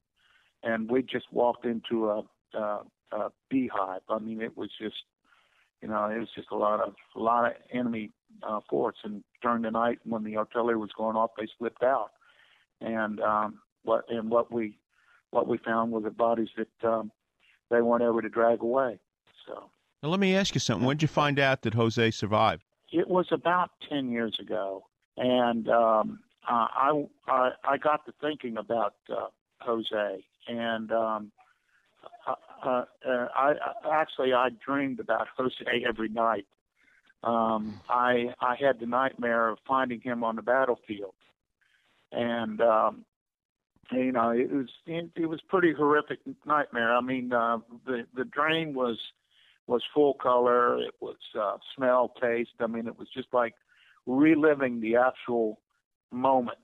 [0.62, 2.22] and we just walked into a,
[2.54, 2.80] a,
[3.12, 4.00] a beehive.
[4.08, 4.96] I mean, it was just
[5.82, 8.10] you know it was just a lot of a lot of enemy
[8.42, 8.98] uh, forts.
[9.04, 12.10] And during the night when the artillery was going off, they slipped out,
[12.80, 14.78] and um, what and what we
[15.30, 17.12] what we found were the bodies that um,
[17.72, 19.00] they weren't able to drag away.
[19.46, 19.64] So
[20.02, 20.86] now let me ask you something.
[20.86, 22.62] When did you find out that Jose survived?
[22.92, 24.84] it was about ten years ago,
[25.16, 29.26] and um, uh, I, I I got to thinking about uh,
[29.60, 31.32] Jose, and um,
[32.26, 32.84] uh, uh,
[33.34, 33.54] I,
[33.84, 36.46] I actually I dreamed about Jose every night.
[37.24, 41.14] Um, I I had the nightmare of finding him on the battlefield,
[42.12, 43.04] and um,
[43.92, 46.94] you know it was it, it was pretty horrific nightmare.
[46.94, 48.98] I mean uh, the the dream was
[49.66, 50.78] was full color.
[50.78, 52.50] It was uh, smell, taste.
[52.60, 53.54] I mean it was just like
[54.06, 55.60] reliving the actual
[56.10, 56.58] moment,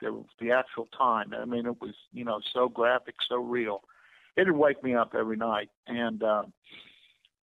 [0.00, 1.32] the the actual time.
[1.34, 3.82] I mean it was you know so graphic, so real.
[4.36, 6.44] It'd wake me up every night, and uh,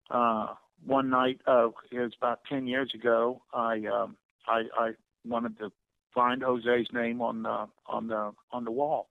[0.10, 0.48] uh,
[0.86, 3.42] one night, uh, it was about ten years ago.
[3.54, 4.16] I um,
[4.48, 4.92] I, I
[5.26, 5.72] wanted to
[6.14, 9.10] find Jose's name on the on the on the wall,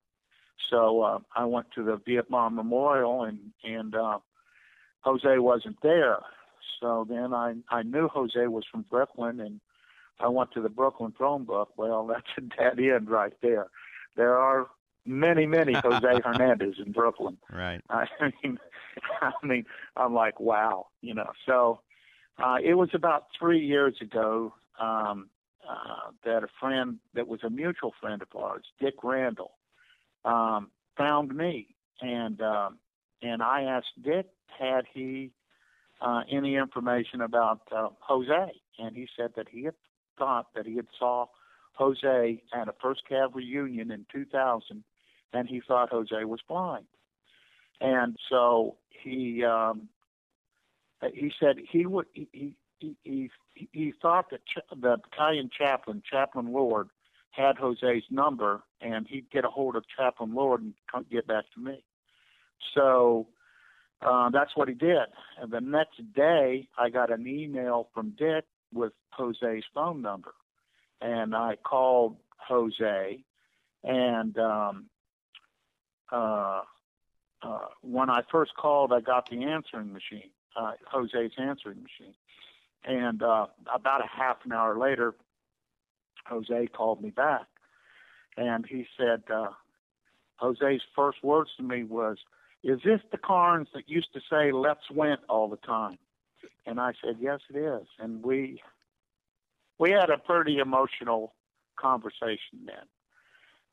[0.70, 4.18] so uh, I went to the Vietnam Memorial, and and uh,
[5.00, 6.18] Jose wasn't there.
[6.80, 9.60] So then I I knew Jose was from Brooklyn, and
[10.20, 11.70] I went to the Brooklyn phone book.
[11.76, 13.68] Well, that's a dead end right there.
[14.16, 14.68] There are
[15.06, 17.38] many, many Jose Hernandez in Brooklyn.
[17.52, 17.80] Right.
[17.88, 18.06] I
[18.42, 18.58] mean,
[19.20, 19.64] I mean,
[19.96, 21.30] I'm like, wow, you know.
[21.46, 21.80] So
[22.38, 25.28] uh, it was about three years ago um,
[25.68, 29.52] uh, that a friend that was a mutual friend of ours, Dick Randall,
[30.24, 32.78] um, found me, and um,
[33.22, 34.26] and I asked Dick,
[34.58, 35.30] had he
[36.00, 39.74] uh, any information about uh, Jose, and he said that he had
[40.18, 41.26] thought that he had saw
[41.74, 44.84] Jose at a First Cavalry Union in 2000,
[45.32, 46.86] and he thought Jose was blind.
[47.80, 49.88] And so he um,
[51.14, 53.30] he said he would he he he,
[53.72, 56.90] he thought that ch- the battalion chaplain, Chaplain Lord,
[57.30, 61.44] had Jose's number, and he'd get a hold of Chaplain Lord and come get back
[61.54, 61.84] to me.
[62.74, 63.28] So
[64.02, 65.06] uh, that's what he did.
[65.40, 70.34] And the next day, I got an email from Dick with Jose's phone number,
[71.00, 72.16] and I called
[72.48, 73.24] Jose,
[73.84, 74.86] and um,
[76.10, 76.62] uh,
[77.42, 82.14] uh, when I first called, I got the answering machine, uh, Jose's answering machine,
[82.84, 85.14] and uh, about a half an hour later,
[86.28, 87.46] Jose called me back,
[88.36, 89.50] and he said, uh,
[90.36, 92.18] Jose's first words to me was,
[92.62, 95.98] "Is this the Carnes that used to say let's win all the time?"
[96.66, 98.62] And I said, "Yes, it is." And we
[99.78, 101.34] we had a pretty emotional
[101.76, 102.86] conversation then.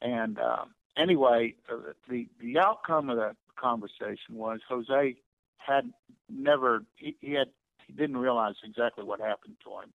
[0.01, 0.65] And uh,
[0.97, 5.15] anyway, uh, the the outcome of that conversation was Jose
[5.57, 5.91] had
[6.29, 7.49] never he, he had
[7.85, 9.93] he didn't realize exactly what happened to him,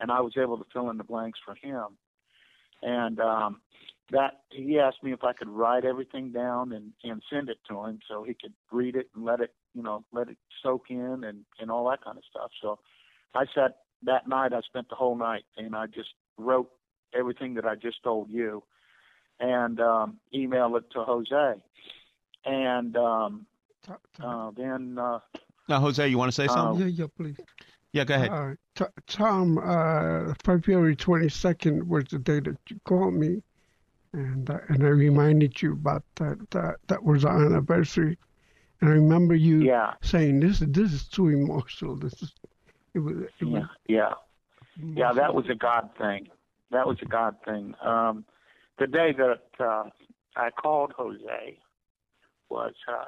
[0.00, 1.96] and I was able to fill in the blanks for him.
[2.82, 3.60] And um,
[4.10, 7.84] that he asked me if I could write everything down and and send it to
[7.84, 11.24] him so he could read it and let it you know let it soak in
[11.24, 12.50] and and all that kind of stuff.
[12.62, 12.78] So
[13.34, 14.52] I sat that night.
[14.52, 16.70] I spent the whole night and I just wrote
[17.14, 18.62] everything that I just told you
[19.40, 21.60] and um, emailed it to Jose.
[22.44, 23.46] And um,
[24.22, 25.18] uh, then uh,
[25.68, 26.80] Now, Jose, you want to say something?
[26.88, 27.36] yeah, yeah, please.
[27.92, 28.30] Yeah, go ahead.
[28.30, 33.42] Uh, T- Tom, uh, February 22nd was the day that you called me,
[34.12, 36.38] and uh, and I reminded you about that.
[36.50, 38.16] That that was our anniversary,
[38.80, 39.94] and I remember you Yeah.
[40.02, 41.96] saying, "This is this is too emotional.
[41.96, 42.32] This is
[42.94, 44.14] it was it was yeah,
[44.76, 45.12] yeah, yeah.
[45.12, 46.28] That was a God thing.
[46.70, 47.74] That was a God thing.
[47.82, 48.24] Um,
[48.78, 49.90] the day that uh,
[50.36, 51.58] I called Jose
[52.48, 53.06] was uh,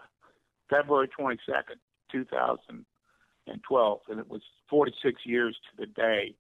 [0.69, 1.81] February twenty second,
[2.11, 2.85] two thousand
[3.47, 6.35] and twelve, and it was forty six years to the day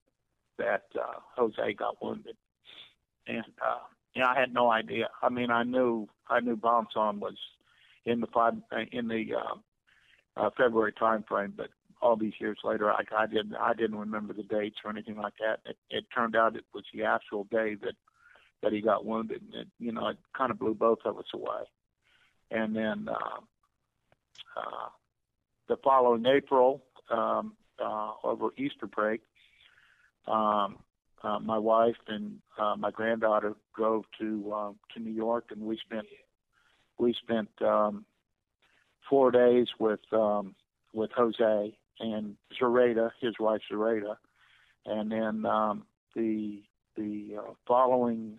[0.59, 2.37] that uh, Jose got wounded.
[3.27, 3.81] And uh,
[4.15, 5.09] yeah, I had no idea.
[5.23, 7.37] I mean, I knew I knew Bong Son was
[8.05, 8.55] in the five
[8.93, 11.69] in the uh, uh, February time frame, but
[12.01, 15.35] all these years later, I, I didn't I didn't remember the dates or anything like
[15.41, 15.61] that.
[15.65, 17.95] It, it turned out it was the actual day that
[18.63, 19.43] that he got wounded.
[19.43, 21.63] And it, you know, it kind of blew both of us away.
[22.51, 23.41] And then uh,
[24.57, 24.89] uh,
[25.69, 26.83] the following April,
[27.13, 29.21] um, uh, over Easter break,
[30.27, 30.79] um,
[31.23, 35.79] uh, my wife and uh, my granddaughter drove to uh, to New York, and we
[35.79, 36.07] spent
[36.99, 38.05] we spent um,
[39.09, 40.55] four days with um,
[40.93, 44.17] with Jose and Zareta, his wife Zareta,
[44.87, 45.85] and then um,
[46.15, 46.63] the
[46.97, 48.39] the uh, following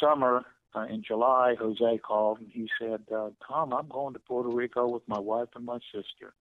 [0.00, 0.44] summer
[0.74, 4.88] uh, in July, Jose called and he said, uh, "Tom, I'm going to Puerto Rico
[4.88, 6.34] with my wife and my sister."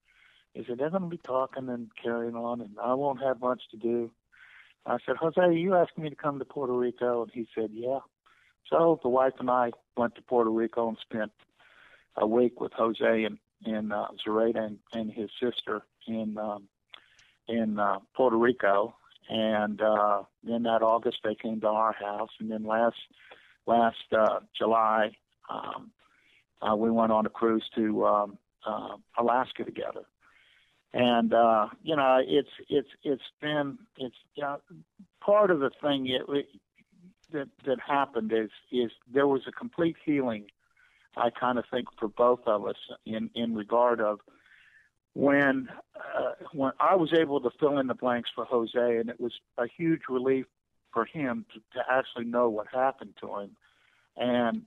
[0.56, 3.62] He said, "They're going to be talking and carrying on, and I won't have much
[3.72, 4.10] to do."
[4.86, 8.00] I said, "Jose, you asked me to come to Puerto Rico," and he said, "Yeah."
[8.70, 11.32] So the wife and I went to Puerto Rico and spent
[12.16, 16.70] a week with Jose and and uh, Zareta and, and his sister in um,
[17.48, 18.96] in uh, Puerto Rico,
[19.30, 22.96] and uh, then that August they came to our house, and then last
[23.68, 25.12] last uh, July
[25.50, 25.92] um,
[26.62, 30.06] uh, we went on a cruise to um, uh, Alaska together,
[30.96, 34.46] and uh, you know it's it's it's been it's you
[35.20, 36.48] part of the thing it, it,
[37.32, 40.46] that that happened is is there was a complete healing
[41.18, 44.22] I kind of think for both of us in in regard of
[45.14, 49.20] when uh, when I was able to fill in the blanks for Jose, and it
[49.20, 50.46] was a huge relief
[50.94, 53.58] for him to, to actually know what happened to him.
[54.16, 54.64] And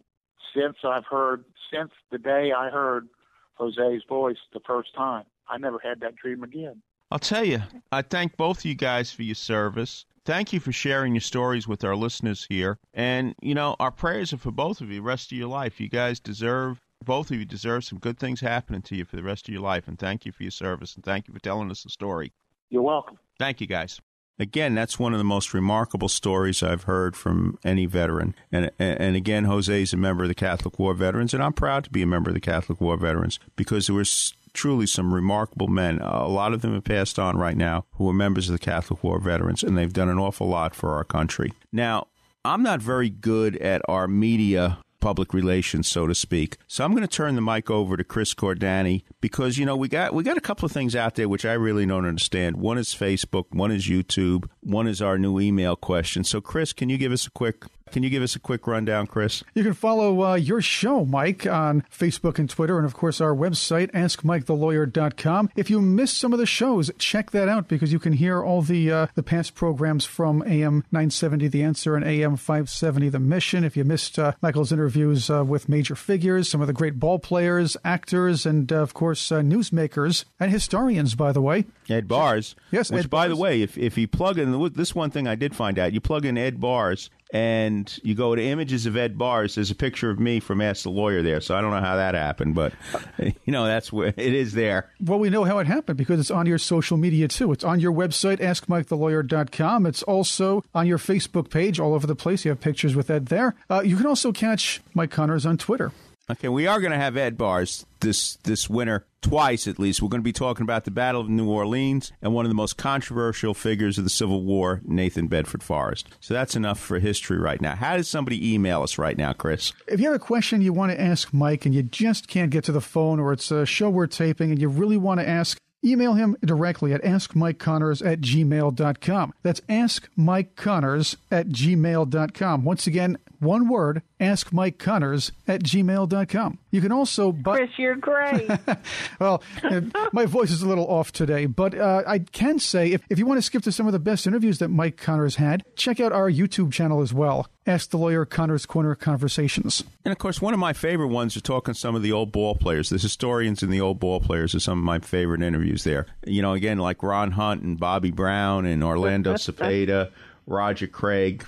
[0.55, 3.09] since I've heard, since the day I heard
[3.55, 6.83] Jose's voice the first time, I never had that dream again.
[7.11, 10.05] I'll tell you, I thank both of you guys for your service.
[10.25, 12.79] Thank you for sharing your stories with our listeners here.
[12.93, 15.81] And, you know, our prayers are for both of you the rest of your life.
[15.81, 19.23] You guys deserve, both of you deserve some good things happening to you for the
[19.23, 19.89] rest of your life.
[19.89, 20.95] And thank you for your service.
[20.97, 22.33] And thank you for telling us the story.
[22.69, 23.19] You're welcome.
[23.39, 24.03] Thank you, guys.
[24.39, 28.37] Again, that's one of the most remarkable stories I've heard from any veteran.
[28.53, 31.85] And and again, Jose is a member of the Catholic War Veterans, and I'm proud
[31.85, 35.69] to be a member of the Catholic War Veterans because there was truly some remarkable
[35.69, 36.03] men.
[36.03, 38.59] Uh, a lot of them have passed on right now who are members of the
[38.59, 41.53] Catholic War Veterans, and they've done an awful lot for our country.
[41.73, 42.09] Now,
[42.45, 46.57] I'm not very good at our media public relations, so to speak.
[46.67, 49.87] So I'm going to turn the mic over to Chris Cordani because you know we
[49.87, 52.57] got we got a couple of things out there which I really don't understand.
[52.57, 56.25] One is Facebook, one is YouTube, one is our new email question.
[56.25, 59.07] So Chris, can you give us a quick can you give us a quick rundown,
[59.07, 59.43] Chris?
[59.55, 63.35] You can follow uh, your show, Mike, on Facebook and Twitter, and of course our
[63.35, 65.51] website, AskMikeTheLawyer.com.
[65.57, 68.63] If you missed some of the shows, check that out because you can hear all
[68.63, 73.65] the uh, the past programs from AM 970 The Answer and AM 570 The Mission.
[73.65, 77.19] If you missed uh, Michael's interviews uh, with major figures, some of the great ball
[77.19, 81.67] players, actors, and uh, of course uh, newsmakers and historians, by the way.
[81.89, 82.55] Ed Bearss.
[82.71, 83.31] Yes, Which, Ed by Bearss.
[83.31, 86.01] the way, if if you plug in this one thing I did find out, you
[86.01, 89.55] plug in Ed Bearss and you go to images of Ed Bearss.
[89.55, 91.41] There's a picture of me from Ask the Lawyer there.
[91.41, 92.73] So I don't know how that happened, but
[93.19, 94.91] you know that's where it is there.
[95.01, 97.53] Well, we know how it happened because it's on your social media too.
[97.53, 99.87] It's on your website, askmikethelawyer.com.
[99.87, 102.45] It's also on your Facebook page, all over the place.
[102.45, 103.55] You have pictures with Ed there.
[103.69, 105.93] Uh, you can also catch Mike Connors on Twitter.
[106.31, 110.03] Okay, we are going to have Ed Bearss this this winter twice at least.
[110.03, 112.55] We're going to be talking about the Battle of New Orleans and one of the
[112.55, 116.07] most controversial figures of the Civil War, Nathan Bedford Forrest.
[116.21, 117.77] So that's enough for history right now.
[117.77, 119.73] How does somebody email us right now, Chris?
[119.87, 122.63] If you have a question you want to ask Mike and you just can't get
[122.65, 125.59] to the phone or it's a show we're taping and you really want to ask,
[125.83, 129.33] email him directly at askmikeconnors at gmail.com.
[129.43, 132.65] That's askmikeconnors at gmail.com.
[132.65, 136.59] Once again, one word, askmikeconnors at gmail.com.
[136.71, 137.33] You can also...
[137.33, 138.49] Bu- Chris, you're great.
[139.21, 139.81] well, uh,
[140.13, 143.27] my voice is a little off today, but uh, I can say if, if you
[143.27, 146.13] want to skip to some of the best interviews that Mike Connors had, check out
[146.13, 147.49] our YouTube channel as well.
[147.67, 149.85] Ask the Lawyer Connors Corner Conversations.
[150.05, 152.55] And of course, one of my favorite ones are talking some of the old ball
[152.55, 152.89] players.
[152.89, 156.07] The historians and the old ball players are some of my favorite interviews there.
[156.27, 160.11] You know, again, like Ron Hunt and Bobby Brown and Orlando Cepeda,
[160.47, 161.45] Roger Craig.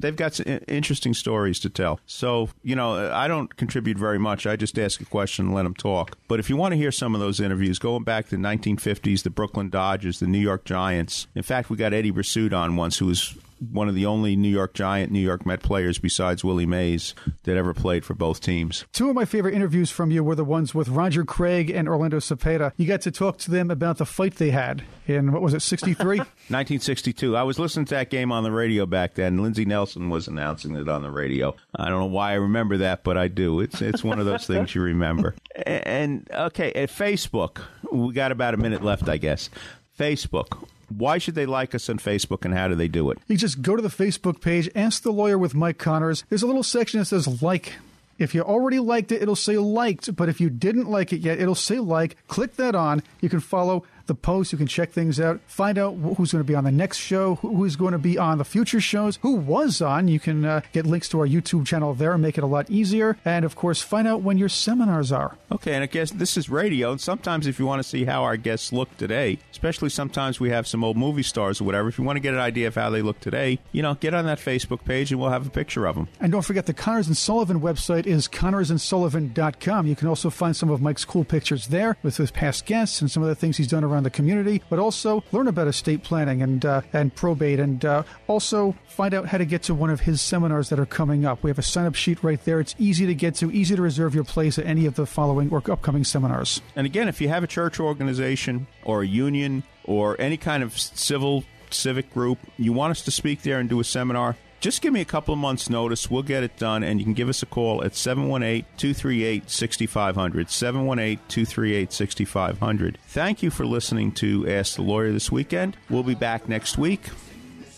[0.00, 0.38] They've got
[0.68, 2.00] interesting stories to tell.
[2.06, 4.46] So, you know, I don't contribute very much.
[4.46, 6.16] I just ask a question and let them talk.
[6.28, 9.22] But if you want to hear some of those interviews, going back to the 1950s,
[9.22, 11.26] the Brooklyn Dodgers, the New York Giants.
[11.34, 14.48] In fact, we got Eddie Bressoud on once, who was one of the only New
[14.48, 18.84] York Giant, New York Met players besides Willie Mays that ever played for both teams.
[18.92, 22.18] Two of my favorite interviews from you were the ones with Roger Craig and Orlando
[22.18, 22.72] Cepeda.
[22.76, 25.60] You got to talk to them about the fight they had in, what was it,
[25.60, 26.18] 63?
[26.18, 27.36] 1962.
[27.36, 29.38] I was listening to that game on the radio back then.
[29.42, 31.54] Lindsey Nelson was announcing it on the radio.
[31.74, 33.60] I don't know why I remember that, but I do.
[33.60, 35.34] It's it's one of those things you remember.
[35.66, 37.60] And okay, at Facebook,
[37.92, 39.50] we got about a minute left, I guess.
[39.98, 40.66] Facebook.
[40.88, 43.18] Why should they like us on Facebook and how do they do it?
[43.26, 46.24] You just go to the Facebook page, ask the lawyer with Mike Connors.
[46.30, 47.74] There's a little section that says like.
[48.18, 51.38] If you already liked it, it'll say liked, but if you didn't like it yet,
[51.38, 52.16] it'll say like.
[52.26, 53.02] Click that on.
[53.20, 54.50] You can follow the post.
[54.50, 55.40] You can check things out.
[55.46, 58.38] Find out who's going to be on the next show, who's going to be on
[58.38, 60.08] the future shows, who was on.
[60.08, 62.68] You can uh, get links to our YouTube channel there and make it a lot
[62.68, 63.16] easier.
[63.24, 65.38] And of course, find out when your seminars are.
[65.52, 66.90] Okay, and I guess this is radio.
[66.90, 70.50] And sometimes, if you want to see how our guests look today, especially sometimes we
[70.50, 72.74] have some old movie stars or whatever, if you want to get an idea of
[72.74, 75.50] how they look today, you know, get on that Facebook page and we'll have a
[75.50, 76.08] picture of them.
[76.20, 79.86] And don't forget the Connors and Sullivan website is connorsandsullivan.com.
[79.86, 83.10] You can also find some of Mike's cool pictures there with his past guests and
[83.10, 86.42] some of the things he's done around the community, but also learn about estate planning
[86.42, 90.00] and uh, and probate, and uh, also find out how to get to one of
[90.00, 91.42] his seminars that are coming up.
[91.42, 92.60] We have a sign up sheet right there.
[92.60, 95.50] It's easy to get to, easy to reserve your place at any of the following
[95.50, 96.60] or upcoming seminars.
[96.76, 100.78] And again, if you have a church organization or a union or any kind of
[100.78, 104.92] civil civic group, you want us to speak there and do a seminar, just give
[104.92, 106.10] me a couple of months' notice.
[106.10, 110.50] We'll get it done, and you can give us a call at 718 238 6500.
[110.50, 112.98] 718 238 6500.
[113.06, 115.76] Thank you for listening to Ask the Lawyer this weekend.
[115.88, 117.08] We'll be back next week.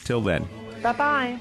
[0.05, 0.49] Till then.
[0.83, 1.41] Bye bye.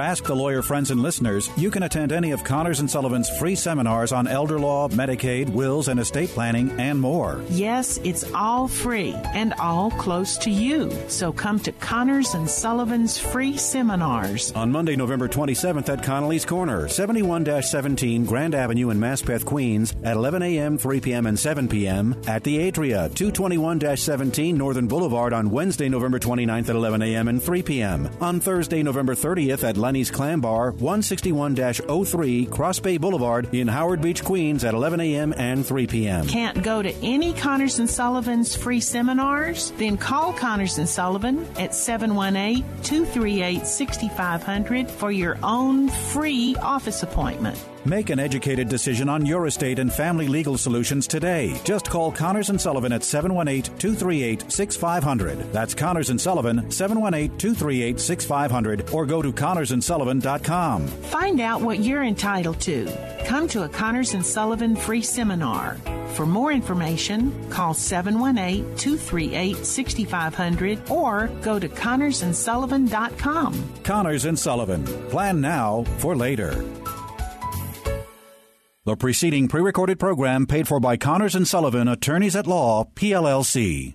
[0.00, 3.54] Ask the Lawyer friends and listeners, you can attend any of Connors and Sullivan's free
[3.54, 7.44] seminars on elder law, Medicaid, wills, and estate planning, and more.
[7.50, 10.90] Yes, it's all free and all close to you.
[11.08, 14.52] So come to Connors and Sullivan's free seminars.
[14.52, 20.16] On Monday, November 27th at Connolly's Corner, 71 17 Grand Avenue in Maspeth, Queens, at
[20.16, 22.16] 11 a.m., 3 p.m., and 7 p.m.
[22.26, 27.28] At the Adria, 221 17 Northern Boulevard on Wednesday, November 29th at 11 a.m.
[27.28, 28.10] and 3 p.m.
[28.20, 34.00] On Thursday, November 30th at Lenny's Clam Bar, 161 03 Cross Bay Boulevard in Howard
[34.00, 35.34] Beach, Queens, at 11 a.m.
[35.36, 36.28] and 3 p.m.
[36.28, 39.72] Can't go to any Connors and Sullivan's free seminars?
[39.78, 47.58] Then call Connors and Sullivan at 718 238 6500 for your own free office appointment.
[47.84, 51.58] Make an educated decision on your estate and family legal solutions today.
[51.64, 55.50] Just call Connors and Sullivan at 718-238-6500.
[55.50, 60.86] That's Connors and Sullivan 718-238-6500 or go to connorsandsullivan.com.
[60.86, 62.86] Find out what you're entitled to.
[63.24, 65.78] Come to a Connors and Sullivan free seminar.
[66.14, 73.70] For more information, call 718 238 6500 or go to connorsandsullivan.com.
[73.84, 74.84] Connors and Sullivan.
[75.08, 76.62] Plan now for later.
[78.90, 83.94] The preceding pre-recorded program paid for by Connors and Sullivan, Attorneys at Law, PLLC.